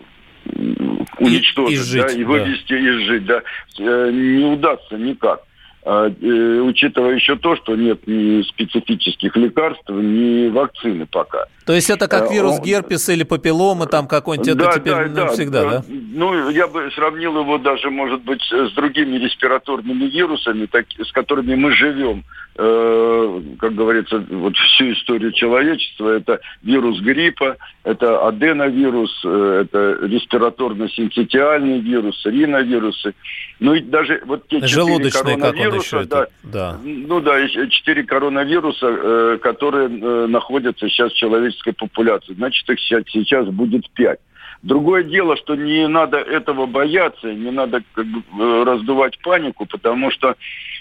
уничтожить, 1.20 1.78
и, 1.78 1.82
и 1.82 1.84
жить, 1.84 2.02
да, 2.02 2.13
и 2.13 2.24
вывести 2.24 2.74
да. 2.74 2.78
и 2.78 2.91
жить, 3.06 3.26
да, 3.26 3.41
не 3.78 4.46
удастся 4.46 4.98
никак. 4.98 5.44
А, 5.84 6.10
э, 6.10 6.60
учитывая 6.60 7.15
еще 7.15 7.36
то, 7.38 7.56
что 7.56 7.76
нет 7.76 8.06
ни 8.06 8.44
специфических 8.44 9.36
лекарств, 9.36 9.89
ни 9.89 10.48
вакцины 10.50 11.08
пока. 11.08 11.46
То 11.65 11.74
есть 11.74 11.89
это 11.89 12.08
как 12.08 12.30
а, 12.30 12.34
вирус 12.34 12.60
герпеса 12.60 13.13
или 13.13 13.24
папиллома 13.24 13.88
там 13.88 14.08
какой-нибудь, 14.08 14.58
да, 14.58 14.70
это 14.70 14.80
теперь 14.80 15.10
да, 15.10 15.26
навсегда, 15.26 15.63
да, 15.63 15.70
да? 15.70 15.84
Ну, 15.88 16.50
я 16.50 16.67
бы 16.67 16.91
сравнил 16.94 17.39
его 17.39 17.58
даже, 17.58 17.89
может 17.89 18.22
быть, 18.22 18.41
с 18.44 18.74
другими 18.74 19.17
респираторными 19.17 20.06
вирусами, 20.06 20.67
так, 20.67 20.86
с 21.00 21.12
которыми 21.12 21.56
мы 21.56 21.72
живем, 21.72 22.26
э, 22.58 23.41
как 23.60 23.74
говорится, 23.74 24.24
вот 24.30 24.56
всю 24.58 24.91
историю 24.94 25.32
человечества. 25.32 26.10
Это 26.10 26.41
вирус 26.62 27.00
гриппа, 27.00 27.58
это 27.84 28.28
аденовирус, 28.28 29.22
э, 29.24 29.65
это 29.65 30.06
респираторно-синцитиальный 30.06 31.80
вирус, 31.80 32.22
риновирусы. 32.26 33.13
Ну 33.62 33.76
и 33.76 33.82
даже 33.82 34.24
вот 34.26 34.47
те 34.47 34.60
четыре 34.62 35.12
коронавируса, 35.12 36.04
да, 36.08 36.28
да, 36.41 36.80
ну 36.84 37.21
да, 37.21 37.47
четыре 37.47 38.04
коронавируса, 38.04 38.88
э, 38.88 39.38
которые 39.39 39.88
э, 39.88 40.26
находятся 40.26 40.89
сейчас 40.89 41.12
в 41.12 41.15
человеческой 41.15 41.74
популяции. 41.74 42.34
Значит, 42.34 42.67
их 42.67 42.80
сейчас 42.80 43.47
будет 43.50 43.88
пять. 43.91 44.17
Другое 44.63 45.04
дело, 45.04 45.38
что 45.38 45.54
не 45.54 45.88
надо 45.88 46.17
этого 46.17 46.65
бояться, 46.65 47.32
не 47.32 47.52
надо 47.52 47.84
как 47.93 48.08
бы, 48.08 48.24
э, 48.39 48.63
раздувать 48.63 49.19
панику, 49.19 49.67
потому 49.67 50.10
что, 50.10 50.36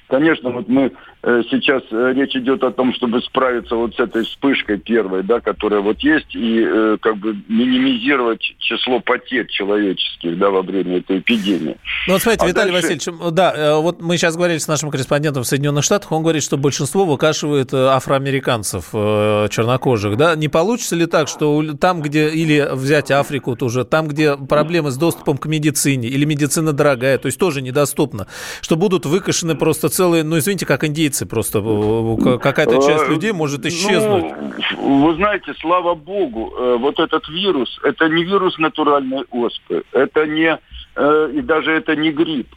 конечно, 0.06 0.48
вот 0.48 0.66
мы 0.66 0.92
сейчас 1.22 1.82
э, 1.90 2.12
речь 2.16 2.34
идет 2.34 2.62
о 2.64 2.70
том, 2.70 2.94
чтобы 2.94 3.20
справиться 3.20 3.74
вот 3.76 3.94
с 3.94 4.00
этой 4.00 4.24
вспышкой 4.24 4.78
первой, 4.78 5.22
да, 5.22 5.40
которая 5.40 5.80
вот 5.80 6.00
есть, 6.00 6.34
и 6.34 6.64
э, 6.66 6.96
как 7.00 7.18
бы 7.18 7.36
минимизировать 7.48 8.40
число 8.58 9.00
потерь 9.00 9.46
человеческих, 9.48 10.38
да, 10.38 10.48
во 10.48 10.62
время 10.62 10.98
этой 10.98 11.18
эпидемии. 11.18 11.76
Ну 12.06 12.14
вот 12.14 12.22
смотрите, 12.22 12.46
а 12.46 12.48
Виталий 12.48 12.72
дальше... 12.72 12.88
Васильевич, 12.88 13.34
да, 13.34 13.52
э, 13.54 13.74
вот 13.76 14.00
мы 14.00 14.16
сейчас 14.16 14.36
говорили 14.36 14.58
с 14.58 14.66
нашим 14.66 14.90
корреспондентом 14.90 15.42
в 15.42 15.46
Соединенных 15.46 15.84
Штатах, 15.84 16.10
он 16.12 16.22
говорит, 16.22 16.42
что 16.42 16.56
большинство 16.56 17.04
выкашивает 17.04 17.74
афроамериканцев 17.74 18.90
чернокожих, 18.90 20.16
да, 20.16 20.34
не 20.36 20.48
получится 20.48 20.96
ли 20.96 21.04
так, 21.04 21.28
что 21.28 21.62
там, 21.78 22.00
где 22.00 22.30
или 22.30 22.66
взять 22.72 23.10
Африку, 23.10 23.56
то 23.56 23.66
уже, 23.66 23.84
там, 23.84 24.08
где 24.08 24.36
проблемы 24.36 24.90
с 24.90 24.96
доступом 24.96 25.36
к 25.36 25.44
медицине, 25.46 26.08
или 26.08 26.24
медицина 26.24 26.72
дорогая, 26.72 27.18
то 27.18 27.26
есть 27.26 27.38
тоже 27.38 27.60
недоступна, 27.60 28.26
что 28.62 28.76
будут 28.76 29.04
выкашены 29.04 29.54
просто 29.54 29.90
целые, 29.90 30.24
ну, 30.24 30.38
извините, 30.38 30.64
как 30.64 30.84
индейцы, 30.84 31.09
просто 31.26 31.60
какая-то 32.38 32.76
часть 32.76 33.04
э, 33.08 33.08
людей 33.08 33.32
может 33.32 33.64
исчезнуть. 33.66 34.24
Ну, 34.76 35.06
вы 35.06 35.14
знаете, 35.14 35.54
слава 35.60 35.94
богу, 35.94 36.52
э, 36.56 36.76
вот 36.78 36.98
этот 36.98 37.28
вирус, 37.28 37.80
это 37.82 38.08
не 38.08 38.24
вирус 38.24 38.58
натуральной 38.58 39.24
оспы, 39.30 39.82
это 39.92 40.26
не 40.26 40.58
э, 40.96 41.30
и 41.34 41.40
даже 41.40 41.72
это 41.72 41.96
не 41.96 42.10
грипп 42.10 42.48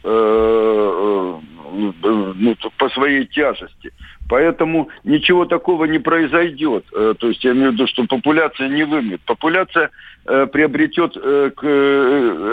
ну, 1.74 2.56
по 2.78 2.88
своей 2.90 3.26
тяжести. 3.26 3.92
Поэтому 4.28 4.88
ничего 5.04 5.44
такого 5.44 5.84
не 5.84 5.98
произойдет. 5.98 6.84
Э, 6.92 7.14
то 7.18 7.28
есть 7.28 7.44
я 7.44 7.52
имею 7.52 7.70
в 7.70 7.74
виду, 7.74 7.86
что 7.86 8.04
популяция 8.04 8.68
не 8.68 8.84
вымрет. 8.84 9.20
Популяция 9.22 9.90
э, 10.24 10.46
приобретет 10.46 11.16
э, 11.16 11.50
к 11.54 11.66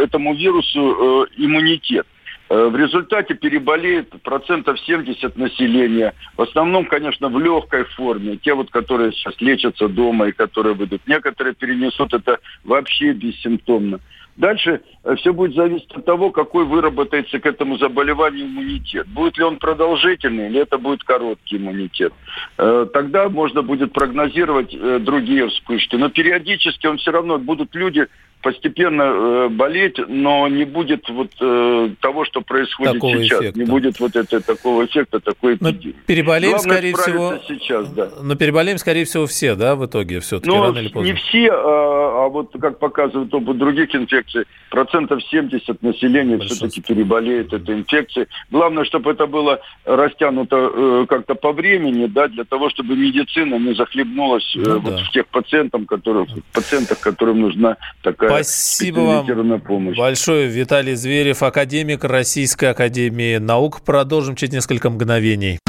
этому 0.04 0.36
вирусу 0.36 1.28
иммунитет. 1.38 2.06
В 2.52 2.76
результате 2.76 3.34
переболеет 3.34 4.10
процентов 4.24 4.78
70 4.82 5.38
населения. 5.38 6.14
В 6.36 6.42
основном, 6.42 6.86
конечно, 6.86 7.30
в 7.30 7.40
легкой 7.40 7.86
форме. 7.86 8.36
Те, 8.36 8.56
вот, 8.56 8.70
которые 8.72 9.14
сейчас 9.14 9.40
лечатся 9.40 9.88
дома 9.88 10.28
и 10.28 10.32
которые 10.34 10.76
выйдут. 10.76 11.02
Некоторые 11.08 11.56
перенесут 11.56 12.14
это 12.14 12.40
вообще 12.66 13.14
бессимптомно. 13.14 14.02
Дальше 14.38 14.82
э, 15.04 15.16
все 15.16 15.34
будет 15.34 15.56
зависеть 15.56 15.92
от 15.92 16.06
того, 16.06 16.32
какой 16.32 16.66
выработается 16.66 17.40
к 17.40 17.46
этому 17.46 17.78
заболеванию 17.78 18.48
иммунитет. 18.48 19.08
Будет 19.08 19.38
ли 19.38 19.44
он 19.44 19.58
продолжительный 19.58 20.48
или 20.48 20.60
это 20.60 20.78
будет 20.78 21.04
короткий 21.04 21.58
иммунитет. 21.58 22.14
Э, 22.58 22.88
тогда 22.94 23.30
можно 23.30 23.62
будет 23.62 23.92
прогнозировать 23.94 24.74
э, 24.74 25.00
другие 25.00 25.48
вспышки. 25.48 25.96
Но 25.96 26.10
периодически 26.10 26.88
он 26.88 26.98
все 26.98 27.12
равно 27.12 27.38
будут 27.38 27.76
люди 27.76 28.08
постепенно 28.42 29.04
э, 29.04 29.50
болеть, 29.50 29.98
но 30.08 30.48
не 30.48 30.66
будет 30.66 31.08
вот 31.10 31.32
э, 31.40 31.90
того, 32.00 32.26
что 32.26 32.42
происходит 32.42 32.94
такого 32.94 33.24
сейчас. 33.24 33.42
Эффекта. 33.42 33.60
Не 33.60 33.66
будет 33.66 34.00
вот 34.00 34.16
это, 34.16 34.42
такого 34.42 34.86
эффекта, 34.86 35.20
такой 35.20 35.56
эпидемии. 35.56 35.96
Но 35.96 36.06
переболеем, 36.06 36.54
Главное 36.58 36.74
скорее 36.74 36.96
всего... 36.96 37.34
сейчас, 37.48 37.90
да. 37.92 38.10
Но 38.22 38.36
переболеем, 38.36 38.78
скорее 38.78 39.06
всего, 39.06 39.28
все, 39.28 39.56
да, 39.56 39.76
в 39.76 39.86
итоге 39.86 40.20
все-таки, 40.20 40.50
ну, 40.50 40.64
рано 40.64 40.80
или 40.80 40.90
поздно? 40.90 41.08
не 41.08 41.14
все, 41.14 41.52
а, 41.52 42.26
а 42.26 42.30
вот 42.30 42.52
как 42.60 42.80
показывает 42.80 43.34
опыт 43.34 43.58
других 43.58 43.94
инфекций, 43.96 44.46
процентов 44.70 45.24
70 45.24 45.82
населения 45.82 46.40
все-таки 46.40 46.82
переболеет 46.82 47.54
этой 47.54 47.76
инфекцией. 47.76 48.28
Главное, 48.50 48.86
чтобы 48.86 49.12
это 49.12 49.28
было 49.28 49.60
растянуто 49.86 50.72
э, 50.74 51.06
как-то 51.08 51.36
по 51.36 51.52
времени, 51.52 52.08
да, 52.08 52.28
для 52.28 52.44
того, 52.44 52.70
чтобы 52.70 52.96
медицина 52.96 53.56
не 53.56 53.74
захлебнулась 53.76 54.56
э, 54.56 54.60
ну, 54.60 54.80
вот 54.80 54.96
да. 54.96 55.04
в 55.04 55.12
тех 55.12 55.28
пациентах, 55.28 55.86
которых, 55.86 56.30
пациентах, 56.54 57.00
которым 57.00 57.42
нужна 57.42 57.78
такая 58.02 58.31
Спасибо 58.32 59.00
вам 59.00 59.62
помощь. 59.62 59.98
большое. 59.98 60.48
Виталий 60.48 60.96
Зверев, 60.96 61.44
академик 61.44 62.04
Российской 62.04 62.66
Академии 62.72 63.38
Наук. 63.38 63.82
Продолжим 63.82 64.36
через 64.36 64.54
несколько 64.54 64.90
мгновений. 64.90 65.60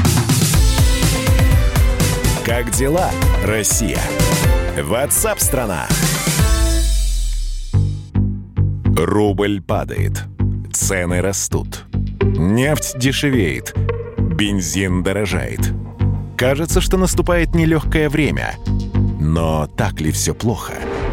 Как 2.45 2.71
дела, 2.71 3.09
Россия? 3.45 3.99
Ватсап-страна! 4.81 5.87
Рубль 8.95 9.61
падает. 9.61 10.23
Цены 10.71 11.21
растут. 11.21 11.85
Нефть 12.21 12.97
дешевеет. 12.97 13.75
Бензин 14.17 15.03
дорожает. 15.03 15.59
Кажется, 16.37 16.81
что 16.81 16.97
наступает 16.97 17.55
нелегкое 17.55 18.09
время. 18.09 18.55
Но 19.19 19.67
так 19.67 20.01
ли 20.01 20.11
все 20.11 20.33
плохо?– 20.33 20.73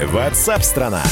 Ватсап-страна! 0.00 1.02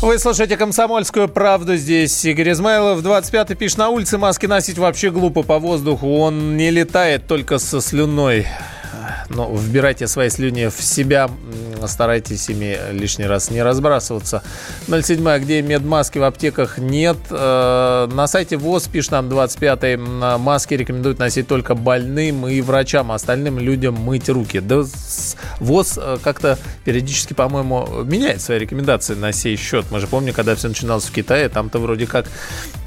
Вы 0.00 0.20
слушаете 0.20 0.56
«Комсомольскую 0.56 1.28
правду». 1.28 1.74
Здесь 1.74 2.24
Игорь 2.24 2.52
Измайлов. 2.52 3.04
25-й 3.04 3.56
пишет, 3.56 3.78
на 3.78 3.88
улице 3.88 4.16
маски 4.16 4.46
носить 4.46 4.78
вообще 4.78 5.10
глупо 5.10 5.42
по 5.42 5.58
воздуху. 5.58 6.18
Он 6.18 6.56
не 6.56 6.70
летает 6.70 7.26
только 7.26 7.58
со 7.58 7.80
слюной. 7.80 8.46
ну, 9.28 9.52
вбирайте 9.56 10.06
свои 10.06 10.28
слюни 10.28 10.68
в 10.68 10.80
себя, 10.80 11.28
старайтесь 11.86 12.48
ими 12.48 12.78
лишний 12.92 13.26
раз 13.26 13.50
не 13.50 13.62
разбрасываться. 13.62 14.42
07 14.88 15.38
где 15.38 15.62
медмаски 15.62 16.18
в 16.18 16.24
аптеках 16.24 16.78
нет. 16.78 17.16
Э, 17.30 18.08
на 18.10 18.26
сайте 18.26 18.56
ВОЗ 18.56 18.88
пишет 18.88 19.12
нам 19.12 19.28
25-й, 19.28 19.96
маски 20.38 20.74
рекомендуют 20.74 21.18
носить 21.18 21.46
только 21.46 21.74
больным 21.74 22.46
и 22.48 22.60
врачам, 22.60 23.12
а 23.12 23.14
остальным 23.14 23.58
людям 23.58 23.94
мыть 23.94 24.28
руки. 24.28 24.60
Да 24.60 24.82
ВОЗ 25.60 25.98
э, 26.00 26.18
как-то 26.22 26.58
периодически, 26.84 27.34
по-моему, 27.34 28.04
меняет 28.04 28.40
свои 28.40 28.58
рекомендации 28.58 29.14
на 29.14 29.32
сей 29.32 29.56
счет. 29.56 29.86
Мы 29.90 30.00
же 30.00 30.06
помним, 30.06 30.34
когда 30.34 30.54
все 30.54 30.68
начиналось 30.68 31.04
в 31.04 31.12
Китае, 31.12 31.48
там-то 31.48 31.78
вроде 31.78 32.06
как 32.06 32.26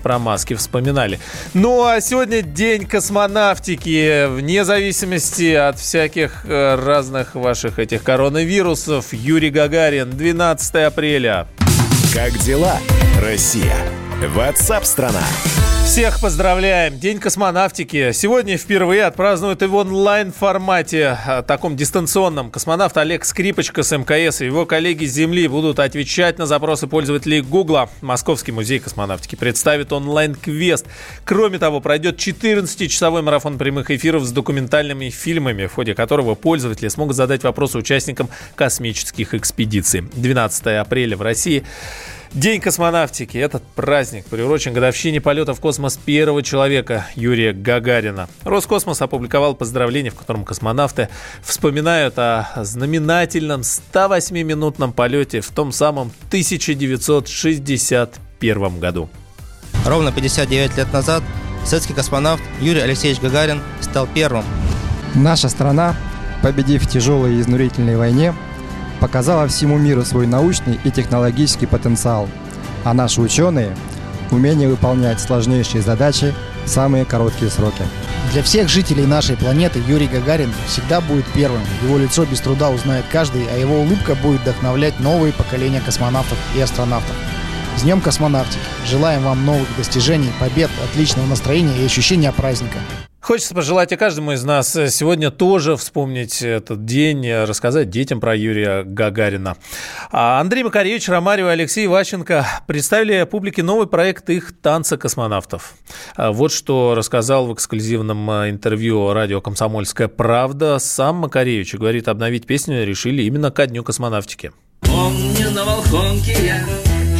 про 0.01 0.19
маски 0.19 0.53
вспоминали. 0.53 1.19
Ну 1.53 1.85
а 1.85 2.01
сегодня 2.01 2.41
день 2.41 2.85
космонавтики. 2.85 4.27
Вне 4.27 4.65
зависимости 4.65 5.53
от 5.53 5.79
всяких 5.79 6.45
э, 6.45 6.75
разных 6.75 7.35
ваших 7.35 7.79
этих 7.79 8.03
коронавирусов. 8.03 9.13
Юрий 9.13 9.49
Гагарин, 9.49 10.09
12 10.09 10.75
апреля. 10.75 11.47
Как 12.13 12.37
дела, 12.39 12.77
Россия? 13.21 14.00
Ватсап-страна! 14.27 15.23
Всех 15.83 16.21
поздравляем! 16.21 16.99
День 16.99 17.17
космонавтики. 17.19 18.11
Сегодня 18.11 18.55
впервые 18.55 19.05
отпразднуют 19.05 19.63
и 19.63 19.65
в 19.65 19.73
онлайн-формате, 19.73 21.17
таком 21.47 21.75
дистанционном. 21.75 22.51
Космонавт 22.51 22.95
Олег 22.97 23.25
Скрипочка 23.25 23.81
с 23.81 23.97
МКС 23.97 24.41
и 24.41 24.45
его 24.45 24.67
коллеги 24.67 25.05
с 25.05 25.13
Земли 25.13 25.47
будут 25.47 25.79
отвечать 25.79 26.37
на 26.37 26.45
запросы 26.45 26.85
пользователей 26.85 27.41
Гугла. 27.41 27.89
Московский 28.01 28.51
музей 28.51 28.77
космонавтики 28.79 29.35
представит 29.35 29.91
онлайн-квест. 29.91 30.85
Кроме 31.25 31.57
того, 31.57 31.81
пройдет 31.81 32.17
14-часовой 32.17 33.23
марафон 33.23 33.57
прямых 33.57 33.89
эфиров 33.89 34.23
с 34.23 34.31
документальными 34.31 35.09
фильмами, 35.09 35.65
в 35.65 35.73
ходе 35.73 35.95
которого 35.95 36.35
пользователи 36.35 36.89
смогут 36.89 37.15
задать 37.15 37.43
вопросы 37.43 37.79
участникам 37.79 38.29
космических 38.53 39.33
экспедиций. 39.33 40.01
12 40.13 40.67
апреля 40.79 41.17
в 41.17 41.23
России 41.23 41.63
День 42.33 42.61
космонавтики. 42.61 43.37
Этот 43.37 43.61
праздник 43.75 44.25
приурочен 44.25 44.71
годовщине 44.71 45.19
полета 45.19 45.53
в 45.53 45.59
космос 45.59 45.97
первого 45.97 46.41
человека 46.41 47.05
Юрия 47.15 47.51
Гагарина. 47.51 48.29
Роскосмос 48.45 49.01
опубликовал 49.01 49.53
поздравление, 49.53 50.13
в 50.13 50.15
котором 50.15 50.45
космонавты 50.45 51.09
вспоминают 51.43 52.17
о 52.17 52.47
знаменательном 52.55 53.61
108-минутном 53.61 54.93
полете 54.93 55.41
в 55.41 55.49
том 55.49 55.73
самом 55.73 56.13
1961 56.27 58.79
году. 58.79 59.09
Ровно 59.85 60.13
59 60.13 60.77
лет 60.77 60.93
назад 60.93 61.23
советский 61.65 61.93
космонавт 61.93 62.41
Юрий 62.61 62.79
Алексеевич 62.79 63.19
Гагарин 63.19 63.61
стал 63.81 64.07
первым. 64.07 64.45
Наша 65.15 65.49
страна, 65.49 65.97
победив 66.41 66.83
в 66.83 66.89
тяжелой 66.89 67.35
и 67.35 67.41
изнурительной 67.41 67.97
войне, 67.97 68.33
показала 69.01 69.47
всему 69.47 69.77
миру 69.77 70.05
свой 70.05 70.27
научный 70.27 70.79
и 70.85 70.91
технологический 70.91 71.65
потенциал, 71.65 72.29
а 72.85 72.93
наши 72.93 73.19
ученые– 73.19 73.75
умение 74.31 74.69
выполнять 74.69 75.19
сложнейшие 75.19 75.81
задачи 75.81 76.33
в 76.63 76.69
самые 76.69 77.03
короткие 77.03 77.51
сроки. 77.51 77.83
Для 78.31 78.43
всех 78.43 78.69
жителей 78.69 79.05
нашей 79.05 79.35
планеты 79.35 79.81
Юрий 79.85 80.07
Гагарин 80.07 80.53
всегда 80.67 81.01
будет 81.01 81.25
первым. 81.33 81.61
Его 81.83 81.97
лицо 81.97 82.25
без 82.25 82.39
труда 82.39 82.69
узнает 82.69 83.03
каждый, 83.11 83.45
а 83.53 83.57
его 83.57 83.81
улыбка 83.81 84.15
будет 84.15 84.41
вдохновлять 84.41 84.99
новые 85.01 85.33
поколения 85.33 85.81
космонавтов 85.81 86.37
и 86.55 86.61
астронавтов. 86.61 87.15
С 87.75 87.81
Днем 87.81 87.99
космонавтики! 87.99 88.59
Желаем 88.85 89.23
вам 89.23 89.45
новых 89.45 89.67
достижений, 89.75 90.31
побед, 90.39 90.69
отличного 90.83 91.25
настроения 91.25 91.77
и 91.77 91.85
ощущения 91.85 92.31
праздника. 92.31 92.77
Хочется 93.21 93.53
пожелать 93.53 93.91
и 93.91 93.95
каждому 93.97 94.31
из 94.31 94.43
нас 94.43 94.71
сегодня 94.71 95.29
тоже 95.29 95.77
вспомнить 95.77 96.41
этот 96.41 96.85
день, 96.85 97.31
рассказать 97.31 97.91
детям 97.91 98.19
про 98.19 98.35
Юрия 98.35 98.81
Гагарина. 98.83 99.57
А 100.11 100.41
Андрей 100.41 100.63
Макаревич, 100.63 101.07
Ромарио 101.07 101.49
и 101.49 101.51
Алексей 101.51 101.85
Ващенко 101.85 102.47
представили 102.65 103.23
публике 103.29 103.61
новый 103.61 103.85
проект 103.85 104.29
их 104.31 104.59
«Танца 104.59 104.97
космонавтов». 104.97 105.75
А 106.15 106.31
вот 106.31 106.51
что 106.51 106.95
рассказал 106.95 107.45
в 107.45 107.53
эксклюзивном 107.53 108.29
интервью 108.49 109.13
радио 109.13 109.39
«Комсомольская 109.39 110.07
правда» 110.07 110.79
сам 110.79 111.17
Макаревич. 111.17 111.75
Говорит, 111.75 112.07
обновить 112.07 112.47
песню 112.47 112.83
решили 112.83 113.21
именно 113.21 113.51
ко 113.51 113.67
Дню 113.67 113.83
космонавтики. 113.83 114.51
Помню 114.81 115.51
на 115.51 115.63
Волхонке 115.63 116.35
я 116.43 116.65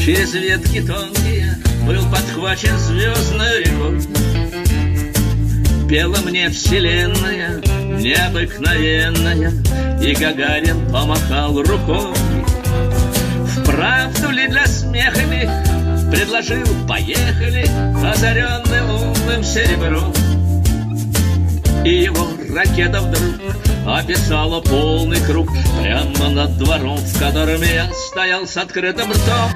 через 0.04 0.34
ветки 0.34 0.82
тонкие 0.82 1.58
был 1.86 2.04
подхвачен 2.12 2.76
звездной 2.80 3.60
рекой 3.60 4.41
Пела 5.92 6.20
мне 6.24 6.50
вселенная 6.50 7.62
необыкновенная, 8.00 9.52
И 10.02 10.16
Гагарин 10.16 10.90
помахал 10.90 11.62
рукой. 11.62 12.14
Вправду 13.58 14.30
ли 14.30 14.48
для 14.48 14.66
смеха 14.68 15.20
ли 15.20 15.50
предложил 16.10 16.66
«Поехали!» 16.88 17.66
Озаренным 18.10 18.90
умным 18.90 19.44
серебром. 19.44 20.14
И 21.84 22.04
его 22.04 22.26
ракета 22.56 23.02
вдруг 23.02 23.36
описала 23.86 24.62
полный 24.62 25.20
круг 25.20 25.50
Прямо 25.82 26.30
над 26.30 26.58
двором, 26.58 27.00
в 27.00 27.20
котором 27.20 27.62
я 27.64 27.92
стоял 27.92 28.48
с 28.48 28.56
открытым 28.56 29.12
ртом 29.12 29.52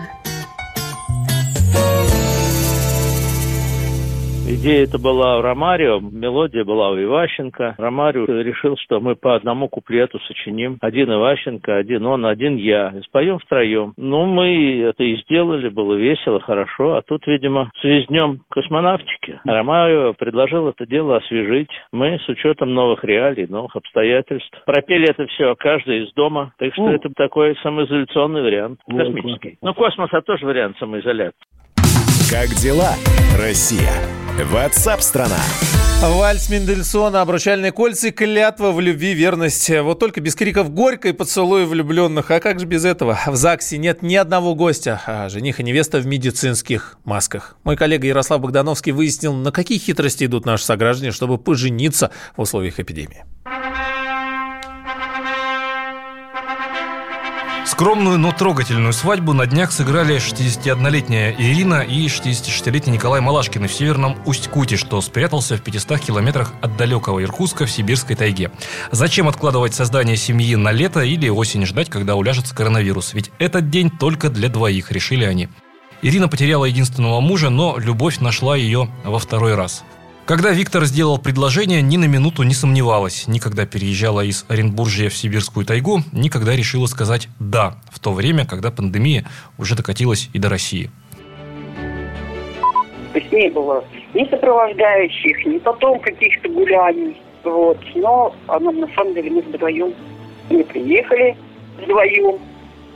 Идея 4.47 4.84
это 4.84 4.99
была 4.99 5.39
у 5.39 5.41
Ромарио, 5.41 5.99
мелодия 5.99 6.63
была 6.63 6.91
у 6.91 7.01
Иващенко. 7.01 7.73
Ромарио 7.79 8.25
решил, 8.25 8.77
что 8.77 8.99
мы 8.99 9.15
по 9.15 9.34
одному 9.36 9.67
куплету 9.67 10.19
сочиним. 10.19 10.77
Один 10.81 11.12
Иващенко, 11.12 11.75
один 11.75 12.05
он, 12.05 12.27
один 12.27 12.55
я. 12.55 12.93
И 12.95 13.01
споем 13.01 13.39
втроем. 13.39 13.93
Ну, 13.97 14.27
мы 14.27 14.81
это 14.81 15.03
и 15.03 15.15
сделали, 15.23 15.69
было 15.69 15.95
весело, 15.95 16.39
хорошо. 16.39 16.93
А 16.93 17.01
тут, 17.01 17.25
видимо, 17.25 17.71
с 17.81 18.05
днем 18.05 18.41
космонавтики 18.49 19.39
Ромарио 19.45 20.13
предложил 20.13 20.69
это 20.69 20.86
дело 20.86 21.17
освежить. 21.17 21.71
Мы 21.91 22.19
с 22.23 22.29
учетом 22.29 22.75
новых 22.75 23.03
реалий, 23.03 23.47
новых 23.47 23.75
обстоятельств. 23.75 24.55
Пропели 24.67 25.10
это 25.10 25.25
все 25.25 25.55
каждый 25.55 26.03
из 26.03 26.13
дома. 26.13 26.53
Так 26.60 26.71
что 26.73 26.86
О. 26.86 26.91
это 26.91 27.10
такой 27.15 27.58
самоизоляционный 27.63 28.43
вариант, 28.43 28.79
космический. 28.88 29.58
Ну, 29.63 29.73
космос 29.73 30.10
это 30.12 30.21
тоже 30.21 30.45
вариант 30.45 30.77
самоизоляции. 30.77 31.39
Как 32.29 32.49
дела, 32.62 32.93
Россия? 33.39 34.24
Ватсап-страна! 34.43 35.39
Вальс 36.02 36.50
Мендельсона, 36.50 37.21
обручальные 37.21 37.71
кольца 37.71 38.10
и 38.10 38.12
клятва 38.12 38.71
в 38.74 38.82
любви, 38.82 39.13
верность. 39.13 39.69
Вот 39.69 40.00
только 40.00 40.19
без 40.19 40.36
криков 40.36 40.71
горько 40.71 41.08
и 41.08 41.13
поцелуя 41.13 41.65
влюбленных. 41.65 42.30
А 42.32 42.41
как 42.41 42.60
же 42.60 42.65
без 42.65 42.84
этого? 42.84 43.17
В 43.28 43.36
ЗАГСе 43.36 43.78
нет 43.78 44.02
ни 44.02 44.15
одного 44.15 44.54
гостя, 44.54 45.02
а 45.06 45.30
жених 45.30 45.62
и 45.62 45.63
невеста 45.63 46.00
в 46.00 46.06
медицинских 46.06 46.98
масках. 47.06 47.56
Мой 47.63 47.78
коллега 47.78 48.08
Ярослав 48.08 48.41
Богдановский 48.41 48.91
выяснил, 48.91 49.34
на 49.34 49.54
какие 49.54 49.78
хитрости 49.78 50.26
идут 50.26 50.45
наши 50.45 50.65
сограждане, 50.65 51.12
чтобы 51.12 51.38
пожениться 51.38 52.12
в 52.36 52.41
условиях 52.41 52.78
эпидемии. 52.80 53.24
Скромную, 57.75 58.17
но 58.17 58.31
трогательную 58.31 58.93
свадьбу 58.93 59.33
на 59.33 59.45
днях 59.47 59.73
сыграли 59.73 60.15
61-летняя 60.15 61.35
Ирина 61.38 61.81
и 61.81 62.05
66-летний 62.05 62.93
Николай 62.93 63.19
Малашкины 63.19 63.67
в 63.67 63.73
северном 63.73 64.17
Усть-Куте, 64.23 64.77
что 64.77 65.01
спрятался 65.01 65.57
в 65.57 65.61
500 65.61 65.99
километрах 65.99 66.53
от 66.61 66.77
далекого 66.77 67.21
Иркутска 67.21 67.65
в 67.65 67.69
сибирской 67.69 68.15
тайге. 68.15 68.49
Зачем 68.91 69.27
откладывать 69.27 69.73
создание 69.73 70.15
семьи 70.15 70.55
на 70.55 70.71
лето 70.71 71.01
или 71.01 71.27
осень 71.27 71.65
ждать, 71.65 71.89
когда 71.89 72.15
уляжется 72.15 72.55
коронавирус? 72.55 73.13
Ведь 73.13 73.31
этот 73.39 73.69
день 73.69 73.89
только 73.89 74.29
для 74.29 74.47
двоих, 74.47 74.93
решили 74.93 75.25
они. 75.25 75.49
Ирина 76.01 76.29
потеряла 76.29 76.63
единственного 76.63 77.19
мужа, 77.19 77.49
но 77.49 77.77
любовь 77.77 78.19
нашла 78.19 78.55
ее 78.55 78.89
во 79.03 79.19
второй 79.19 79.53
раз– 79.53 79.83
когда 80.25 80.51
Виктор 80.51 80.85
сделал 80.85 81.17
предложение, 81.17 81.81
ни 81.81 81.97
на 81.97 82.05
минуту 82.05 82.43
не 82.43 82.53
сомневалась. 82.53 83.27
Никогда 83.27 83.65
переезжала 83.65 84.21
из 84.21 84.45
Оренбуржья 84.49 85.09
в 85.09 85.15
Сибирскую 85.15 85.65
тайгу, 85.65 85.99
никогда 86.11 86.55
решила 86.55 86.88
сказать 86.88 87.27
«да» 87.39 87.75
в 87.91 87.99
то 87.99 88.11
время, 88.11 88.45
когда 88.45 88.71
пандемия 88.71 89.25
уже 89.57 89.75
докатилась 89.75 90.29
и 90.33 90.39
до 90.39 90.49
России. 90.49 90.89
То 93.13 93.19
есть 93.19 93.31
не 93.31 93.49
было 93.49 93.83
ни 94.13 94.29
сопровождающих, 94.29 95.45
ни 95.45 95.57
потом 95.59 95.99
каких-то 95.99 96.49
гуляний. 96.49 97.15
Вот. 97.43 97.77
Но 97.95 98.35
она, 98.47 98.71
на 98.71 98.88
самом 98.95 99.13
деле 99.13 99.31
мы 99.31 99.41
вдвоем 99.41 99.93
мы 100.49 100.63
приехали 100.63 101.35
вдвоем. 101.81 102.39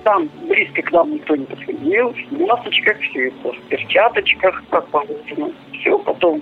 Там 0.03 0.29
близко 0.47 0.81
к 0.81 0.91
нам 0.91 1.13
никто 1.13 1.35
не 1.35 1.45
подходил. 1.45 2.15
В 2.31 2.39
масочках, 2.39 2.97
все 3.01 3.27
это, 3.27 3.51
в 3.51 3.61
перчаточках, 3.67 4.63
как 4.69 4.87
положено. 4.87 5.51
Все, 5.73 5.99
потом 5.99 6.41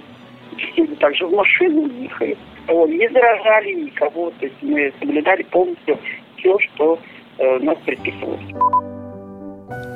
сели 0.76 0.96
также 0.96 1.26
в 1.26 1.32
машину, 1.32 1.90
ехали. 2.02 2.38
Вот, 2.68 2.90
не 2.90 3.08
заражали 3.10 3.74
никого, 3.74 4.32
то 4.32 4.46
есть 4.46 4.58
мы 4.62 4.92
соблюдали 5.00 5.44
полностью 5.44 5.98
все, 6.38 6.58
что 6.60 7.00
э, 7.38 7.60
нас 7.60 7.78
предписывалось. 7.86 8.42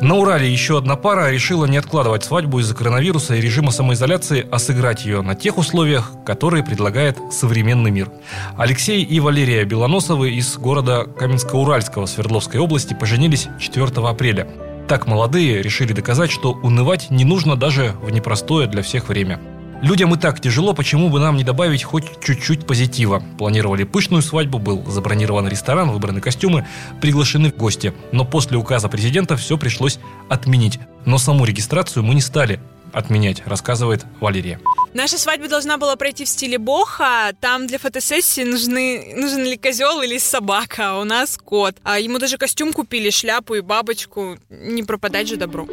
На 0.01 0.16
Урале 0.16 0.51
еще 0.51 0.80
одна 0.80 0.95
пара 0.95 1.32
решила 1.32 1.66
не 1.66 1.78
откладывать 1.78 2.24
свадьбу 2.24 2.59
из-за 2.59 2.76
коронавируса 2.76 3.36
и 3.36 3.41
режима 3.41 3.72
самоизоляции, 3.72 4.47
а 4.51 4.57
сыграть 4.57 5.05
ее 5.05 5.22
на 5.22 5.36
тех 5.36 5.57
условиях, 5.57 6.12
которые 6.26 6.64
предлагает 6.64 7.18
современный 7.32 7.91
мир. 7.91 8.09
Алексей 8.57 9.03
и 9.03 9.20
Валерия 9.20 9.64
Белоносовы 9.64 10.32
из 10.32 10.57
города 10.57 11.05
Каменско-Уральского 11.20 12.07
Свердловской 12.07 12.59
области 12.59 12.95
поженились 12.95 13.47
4 13.59 13.88
апреля. 14.07 14.47
Так 14.88 15.07
молодые 15.07 15.62
решили 15.62 15.93
доказать, 15.93 16.32
что 16.32 16.51
унывать 16.51 17.12
не 17.12 17.24
нужно 17.24 17.55
даже 17.55 17.93
в 18.01 18.09
непростое 18.09 18.68
для 18.68 18.82
всех 18.82 19.07
время. 19.07 19.39
Людям 19.82 20.13
и 20.13 20.17
так 20.17 20.39
тяжело, 20.39 20.73
почему 20.73 21.09
бы 21.09 21.19
нам 21.19 21.36
не 21.36 21.43
добавить 21.43 21.84
хоть 21.84 22.23
чуть-чуть 22.23 22.67
позитива? 22.67 23.23
Планировали 23.39 23.84
пышную 23.84 24.21
свадьбу, 24.21 24.59
был 24.59 24.86
забронирован 24.86 25.47
ресторан, 25.47 25.89
выбраны 25.89 26.21
костюмы, 26.21 26.67
приглашены 27.01 27.51
в 27.51 27.57
гости. 27.57 27.91
Но 28.11 28.23
после 28.23 28.57
указа 28.57 28.89
президента 28.89 29.38
все 29.38 29.57
пришлось 29.57 29.99
отменить. 30.29 30.79
Но 31.05 31.17
саму 31.17 31.45
регистрацию 31.45 32.03
мы 32.03 32.13
не 32.13 32.21
стали 32.21 32.59
отменять, 32.93 33.41
рассказывает 33.47 34.05
Валерия. 34.19 34.59
Наша 34.93 35.17
свадьба 35.17 35.47
должна 35.47 35.77
была 35.77 35.95
пройти 35.95 36.25
в 36.25 36.29
стиле 36.29 36.59
боха. 36.59 37.32
Там 37.39 37.65
для 37.65 37.79
фотосессии 37.79 38.43
нужны, 38.43 39.15
нужен 39.15 39.43
ли 39.43 39.57
козел 39.57 40.01
или 40.01 40.19
собака, 40.19 40.91
а 40.91 40.99
у 40.99 41.05
нас 41.05 41.38
кот. 41.38 41.75
А 41.82 41.99
ему 41.99 42.19
даже 42.19 42.38
костюм 42.38 42.71
купили, 42.71 43.09
шляпу 43.09 43.55
и 43.55 43.61
бабочку. 43.61 44.38
Не 44.49 44.84
пропадать 44.84 45.27
же 45.27 45.38
добру. 45.38 45.67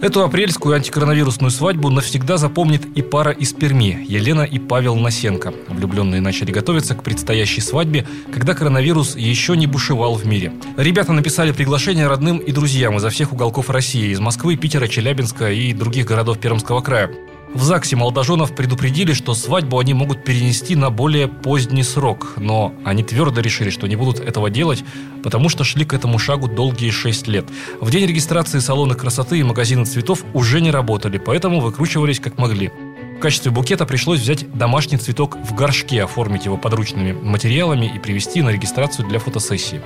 Эту 0.00 0.22
апрельскую 0.22 0.76
антикоронавирусную 0.76 1.50
свадьбу 1.50 1.90
навсегда 1.90 2.36
запомнит 2.36 2.86
и 2.96 3.02
пара 3.02 3.32
из 3.32 3.52
Перми– 3.52 4.06
Елена 4.08 4.42
и 4.42 4.60
Павел 4.60 4.94
Насенко. 4.94 5.52
Влюбленные 5.66 6.20
начали 6.20 6.52
готовиться 6.52 6.94
к 6.94 7.02
предстоящей 7.02 7.60
свадьбе, 7.60 8.06
когда 8.32 8.54
коронавирус 8.54 9.16
еще 9.16 9.56
не 9.56 9.66
бушевал 9.66 10.14
в 10.14 10.24
мире. 10.24 10.52
Ребята 10.76 11.12
написали 11.12 11.50
приглашение 11.50 12.06
родным 12.06 12.38
и 12.38 12.52
друзьям 12.52 12.96
изо 12.98 13.10
всех 13.10 13.32
уголков 13.32 13.70
России– 13.70 14.10
из 14.12 14.20
Москвы, 14.20 14.56
Питера, 14.56 14.86
Челябинска 14.86 15.50
и 15.50 15.72
других 15.72 16.06
городов 16.06 16.38
Пермского 16.38 16.80
края. 16.80 17.10
В 17.54 17.62
ЗАГСе 17.62 17.96
молодоженов 17.96 18.54
предупредили, 18.54 19.14
что 19.14 19.34
свадьбу 19.34 19.78
они 19.78 19.94
могут 19.94 20.22
перенести 20.22 20.76
на 20.76 20.90
более 20.90 21.28
поздний 21.28 21.82
срок, 21.82 22.34
но 22.36 22.74
они 22.84 23.02
твердо 23.02 23.40
решили, 23.40 23.70
что 23.70 23.86
не 23.86 23.96
будут 23.96 24.20
этого 24.20 24.50
делать, 24.50 24.84
потому 25.22 25.48
что 25.48 25.64
шли 25.64 25.84
к 25.86 25.94
этому 25.94 26.18
шагу 26.18 26.46
долгие 26.46 26.90
шесть 26.90 27.26
лет. 27.26 27.46
В 27.80 27.90
день 27.90 28.06
регистрации 28.06 28.58
салоны 28.58 28.94
красоты 28.94 29.38
и 29.38 29.42
магазины 29.42 29.86
цветов 29.86 30.24
уже 30.34 30.60
не 30.60 30.70
работали, 30.70 31.16
поэтому 31.16 31.60
выкручивались 31.60 32.20
как 32.20 32.38
могли. 32.38 32.70
В 33.16 33.20
качестве 33.20 33.50
букета 33.50 33.86
пришлось 33.86 34.20
взять 34.20 34.50
домашний 34.52 34.98
цветок 34.98 35.36
в 35.38 35.54
горшке, 35.54 36.04
оформить 36.04 36.44
его 36.44 36.58
подручными 36.58 37.12
материалами 37.12 37.90
и 37.92 37.98
привезти 37.98 38.42
на 38.42 38.50
регистрацию 38.50 39.08
для 39.08 39.18
фотосессии. 39.18 39.80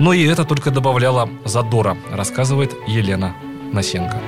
Но 0.00 0.12
и 0.12 0.24
это 0.26 0.44
только 0.44 0.70
добавляло 0.70 1.30
задора, 1.44 1.96
рассказывает 2.10 2.74
Елена 2.88 3.34
Насенко. 3.72 4.20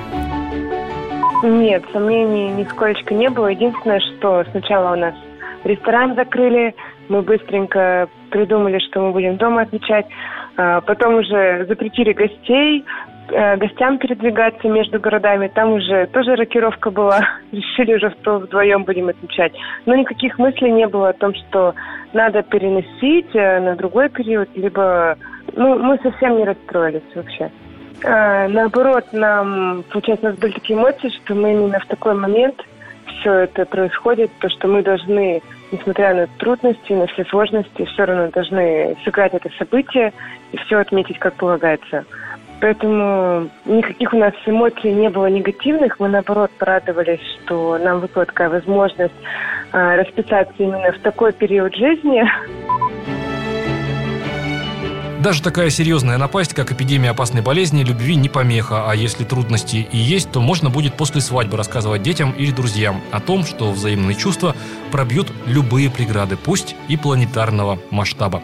Нет, 1.43 1.83
сомнений 1.93 2.49
нисколько 2.49 3.13
не 3.13 3.29
было. 3.29 3.47
Единственное, 3.47 3.99
что 3.99 4.43
сначала 4.51 4.93
у 4.93 4.95
нас 4.95 5.13
ресторан 5.63 6.15
закрыли, 6.15 6.73
мы 7.09 7.21
быстренько 7.21 8.09
придумали, 8.31 8.79
что 8.79 9.01
мы 9.01 9.11
будем 9.11 9.37
дома 9.37 9.61
отмечать. 9.61 10.07
А, 10.57 10.81
потом 10.81 11.15
уже 11.15 11.65
запретили 11.67 12.13
гостей, 12.13 12.83
э, 13.29 13.57
гостям 13.57 13.99
передвигаться 13.99 14.67
между 14.67 14.99
городами. 14.99 15.47
Там 15.53 15.73
уже 15.73 16.07
тоже 16.07 16.35
рокировка 16.35 16.89
была. 16.89 17.19
Решили 17.51 17.95
уже 17.95 18.11
что 18.19 18.39
вдвоем 18.39 18.83
будем 18.83 19.09
отмечать. 19.09 19.53
Но 19.85 19.95
никаких 19.95 20.39
мыслей 20.39 20.71
не 20.71 20.87
было 20.87 21.09
о 21.09 21.13
том, 21.13 21.35
что 21.35 21.75
надо 22.13 22.41
переносить 22.41 23.35
э, 23.35 23.59
на 23.59 23.75
другой 23.75 24.09
период, 24.09 24.49
либо... 24.55 25.17
Ну, 25.55 25.77
мы 25.77 25.99
совсем 26.01 26.37
не 26.37 26.45
расстроились 26.45 27.03
вообще. 27.13 27.51
А, 28.03 28.47
наоборот, 28.47 29.05
нам, 29.11 29.83
получается, 29.89 30.27
у 30.27 30.29
нас 30.29 30.39
были 30.39 30.51
такие 30.51 30.77
эмоции, 30.77 31.09
что 31.09 31.33
мы 31.33 31.53
именно 31.53 31.79
в 31.79 31.85
такой 31.87 32.13
момент 32.13 32.61
все 33.19 33.33
это 33.33 33.65
происходит, 33.65 34.31
то, 34.39 34.49
что 34.49 34.67
мы 34.67 34.83
должны, 34.83 35.41
несмотря 35.71 36.13
на 36.13 36.27
трудности, 36.37 36.93
на 36.93 37.07
все 37.07 37.25
сложности, 37.25 37.85
все 37.85 38.05
равно 38.05 38.29
должны 38.29 38.95
сыграть 39.03 39.33
это 39.33 39.49
событие 39.57 40.13
и 40.51 40.57
все 40.57 40.77
отметить, 40.77 41.17
как 41.19 41.33
полагается. 41.35 42.05
Поэтому 42.59 43.49
никаких 43.65 44.13
у 44.13 44.17
нас 44.17 44.33
эмоций 44.45 44.91
не 44.91 45.09
было 45.09 45.27
негативных. 45.27 45.99
Мы, 45.99 46.09
наоборот, 46.09 46.49
порадовались, 46.57 47.21
что 47.43 47.77
нам 47.77 47.99
выпала 47.99 48.25
такая 48.25 48.49
возможность 48.49 49.13
э, 49.73 49.95
расписаться 49.95 50.55
именно 50.57 50.91
в 50.91 50.99
такой 50.99 51.33
период 51.33 51.75
жизни. 51.75 52.23
Даже 55.19 55.41
такая 55.41 55.71
серьезная 55.71 56.17
напасть, 56.17 56.53
как 56.53 56.71
эпидемия 56.71 57.09
опасной 57.09 57.41
болезни, 57.41 57.83
любви 57.83 58.15
не 58.15 58.29
помеха, 58.29 58.89
а 58.89 58.95
если 58.95 59.23
трудности 59.23 59.87
и 59.91 59.97
есть, 59.97 60.31
то 60.31 60.39
можно 60.39 60.69
будет 60.69 60.95
после 60.95 61.21
свадьбы 61.21 61.57
рассказывать 61.57 62.03
детям 62.03 62.31
или 62.31 62.51
друзьям 62.51 63.01
о 63.11 63.19
том, 63.19 63.43
что 63.43 63.71
взаимные 63.71 64.15
чувства 64.15 64.55
пробьют 64.91 65.31
любые 65.47 65.89
преграды, 65.89 66.37
пусть 66.37 66.75
и 66.87 66.97
планетарного 66.97 67.79
масштаба. 67.89 68.43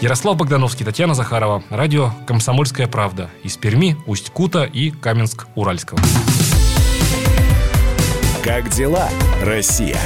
Ярослав 0.00 0.36
Богдановский, 0.36 0.86
Татьяна 0.86 1.14
Захарова, 1.14 1.64
радио 1.70 2.12
«Комсомольская 2.24 2.86
правда» 2.86 3.28
из 3.42 3.56
Перми, 3.56 3.96
Усть-Кута 4.06 4.62
и 4.62 4.90
Каменск-Уральского. 4.90 5.98
Как 8.44 8.70
дела, 8.70 9.08
Россия? 9.42 9.98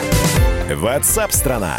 Ватсап-страна! 0.74 1.78